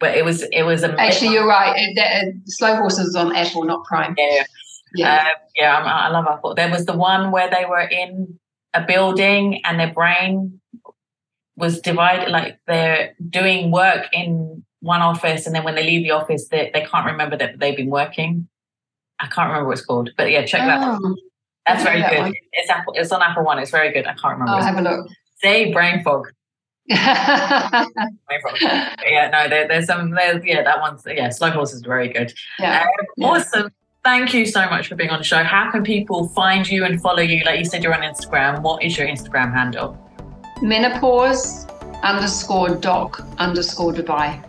but 0.00 0.16
it 0.16 0.24
was 0.24 0.44
it 0.50 0.62
was 0.62 0.82
a 0.82 0.98
actually 0.98 1.34
you're 1.34 1.46
right. 1.46 1.74
It, 1.76 2.36
Slow 2.46 2.76
Horses 2.76 3.14
on 3.14 3.36
Apple, 3.36 3.64
not 3.64 3.84
Prime. 3.84 4.14
Yeah, 4.16 4.44
Yeah, 4.94 5.14
uh, 5.14 5.38
yeah, 5.54 5.76
I, 5.76 6.06
I 6.06 6.08
love 6.08 6.24
Apple. 6.26 6.54
There 6.54 6.70
was 6.70 6.86
the 6.86 6.96
one 6.96 7.30
where 7.30 7.50
they 7.50 7.66
were 7.66 7.86
in 7.86 8.38
a 8.72 8.82
building 8.82 9.60
and 9.66 9.78
their 9.78 9.92
brain 9.92 10.58
was 11.54 11.82
divided, 11.82 12.30
like 12.30 12.58
they're 12.66 13.14
doing 13.28 13.70
work 13.70 14.06
in 14.14 14.64
one 14.80 15.02
office, 15.02 15.44
and 15.44 15.54
then 15.54 15.64
when 15.64 15.74
they 15.74 15.84
leave 15.84 16.04
the 16.04 16.12
office, 16.12 16.48
they, 16.48 16.70
they 16.72 16.86
can't 16.86 17.04
remember 17.04 17.36
that 17.36 17.58
they've 17.58 17.76
been 17.76 17.90
working. 17.90 18.48
I 19.20 19.26
can't 19.26 19.48
remember 19.48 19.68
what 19.68 19.78
it's 19.78 19.86
called, 19.86 20.10
but 20.16 20.30
yeah, 20.30 20.44
check 20.44 20.62
oh, 20.62 20.66
that 20.66 20.80
out. 20.80 21.00
That's 21.66 21.82
very 21.84 22.00
that 22.00 22.10
good. 22.10 22.20
One. 22.20 22.34
It's 22.52 22.70
Apple. 22.70 22.94
It's 22.96 23.12
on 23.12 23.22
Apple 23.22 23.44
One. 23.44 23.58
It's 23.58 23.70
very 23.70 23.92
good. 23.92 24.06
I 24.06 24.14
can't 24.14 24.38
remember. 24.38 24.52
I'll 24.52 24.62
have 24.62 24.78
a 24.78 24.82
look. 24.82 25.08
Say 25.42 25.72
brain 25.72 26.02
fog. 26.02 26.28
yeah, 26.88 27.84
no, 29.30 29.48
there, 29.48 29.68
there's 29.68 29.86
some. 29.86 30.10
There's 30.12 30.42
yeah, 30.44 30.62
that 30.62 30.80
one's 30.80 31.02
yeah. 31.06 31.28
Slow 31.28 31.50
horse 31.50 31.74
is 31.74 31.82
very 31.82 32.08
good. 32.08 32.32
Yeah. 32.58 32.86
Um, 33.18 33.24
awesome. 33.24 33.70
Thank 34.04 34.32
you 34.32 34.46
so 34.46 34.70
much 34.70 34.88
for 34.88 34.94
being 34.94 35.10
on 35.10 35.18
the 35.18 35.24
show. 35.24 35.42
How 35.42 35.70
can 35.70 35.82
people 35.84 36.28
find 36.28 36.66
you 36.66 36.84
and 36.84 37.00
follow 37.02 37.20
you? 37.20 37.44
Like 37.44 37.58
you 37.58 37.66
said, 37.66 37.82
you're 37.82 37.94
on 37.94 38.00
Instagram. 38.00 38.62
What 38.62 38.82
is 38.82 38.96
your 38.96 39.06
Instagram 39.06 39.52
handle? 39.52 39.98
Menopause 40.62 41.66
underscore 42.02 42.76
doc 42.76 43.22
underscore 43.38 43.92
Dubai. 43.92 44.42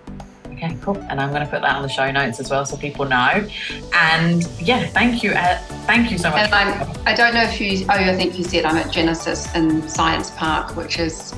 Okay, 0.62 0.76
cool. 0.82 0.97
And 1.10 1.22
I'm 1.22 1.30
going 1.30 1.41
to 1.41 1.47
put 1.47 1.62
that 1.62 1.74
on 1.74 1.84
the 1.84 1.88
show 1.88 2.12
notes 2.12 2.38
as 2.41 2.49
well 2.49 2.66
so 2.66 2.76
people 2.76 3.05
know. 3.05 3.47
And 3.93 4.45
yeah, 4.60 4.86
thank 4.88 5.24
you. 5.24 5.32
Uh, 5.32 5.57
thank 5.86 6.12
you 6.12 6.18
so 6.18 6.30
much. 6.30 6.51
And 6.51 6.53
I'm, 6.53 7.07
I 7.07 7.14
don't 7.14 7.34
know 7.34 7.43
if 7.43 7.62
you, 7.62 7.86
oh, 7.86 7.93
I 7.93 8.14
think 8.14 8.38
you 8.38 8.43
said 8.43 8.66
I'm 8.66 8.76
at 8.76 8.91
Genesis 8.91 9.55
in 9.55 9.88
Science 9.88 10.32
Park, 10.32 10.76
which 10.76 10.99
is 10.99 11.34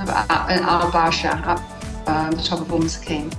up 0.00 0.50
in 0.50 0.58
Al 0.58 0.90
Barsha, 0.92 1.42
up 1.46 1.60
um, 2.06 2.32
the 2.32 2.42
top 2.42 2.70
of 2.70 2.90
Sakin. 2.90 3.32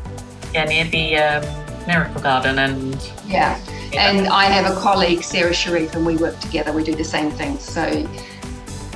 Yeah, 0.55 0.65
near 0.65 0.85
the 0.85 1.17
um, 1.17 1.85
Miracle 1.85 2.21
Garden 2.21 2.57
and. 2.57 2.95
Yeah. 3.27 3.61
yeah. 3.91 4.09
And 4.09 4.27
I 4.27 4.45
have 4.45 4.75
a 4.75 4.79
colleague, 4.79 5.23
Sarah 5.23 5.53
Sharif, 5.53 5.93
and 5.93 6.03
we 6.03 6.17
work 6.17 6.39
together. 6.39 6.73
We 6.73 6.83
do 6.83 6.95
the 6.95 7.03
same 7.03 7.29
thing. 7.29 7.59
So 7.59 7.85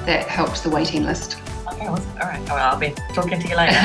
that 0.07 0.27
helps 0.27 0.61
the 0.61 0.71
waiting 0.71 1.03
list. 1.03 1.40
Okay. 1.89 2.03
All 2.21 2.27
right. 2.29 2.41
Well, 2.47 2.57
I'll 2.57 2.79
be 2.79 2.93
talking 3.13 3.39
to 3.39 3.47
you 3.47 3.55
later. 3.55 3.73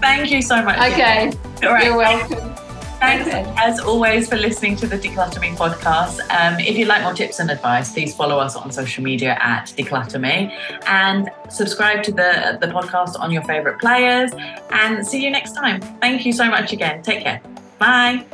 Thank 0.00 0.30
you 0.30 0.42
so 0.42 0.62
much. 0.62 0.78
Okay. 0.92 1.32
All 1.62 1.72
right. 1.72 1.84
You're 1.84 1.96
welcome. 1.96 2.54
Thanks, 2.98 3.28
as 3.58 3.78
always, 3.78 4.26
for 4.26 4.36
listening 4.36 4.74
to 4.76 4.86
the 4.86 4.96
Decluttr 4.96 5.38
Me 5.38 5.50
podcast. 5.50 6.18
Um, 6.30 6.58
if 6.58 6.78
you'd 6.78 6.88
like 6.88 7.02
more 7.02 7.12
tips 7.12 7.40
and 7.40 7.50
advice, 7.50 7.92
please 7.92 8.16
follow 8.16 8.38
us 8.38 8.56
on 8.56 8.72
social 8.72 9.04
media 9.04 9.36
at 9.38 9.66
Decluttr 9.76 10.18
Me 10.18 10.50
and 10.86 11.28
subscribe 11.50 12.02
to 12.04 12.10
the, 12.12 12.56
the 12.58 12.68
podcast 12.68 13.20
on 13.20 13.30
your 13.30 13.42
favorite 13.42 13.80
players. 13.80 14.32
And 14.70 15.06
see 15.06 15.22
you 15.22 15.30
next 15.30 15.52
time. 15.52 15.82
Thank 16.00 16.24
you 16.24 16.32
so 16.32 16.46
much 16.46 16.72
again. 16.72 17.02
Take 17.02 17.22
care. 17.22 17.42
Bye. 17.78 18.24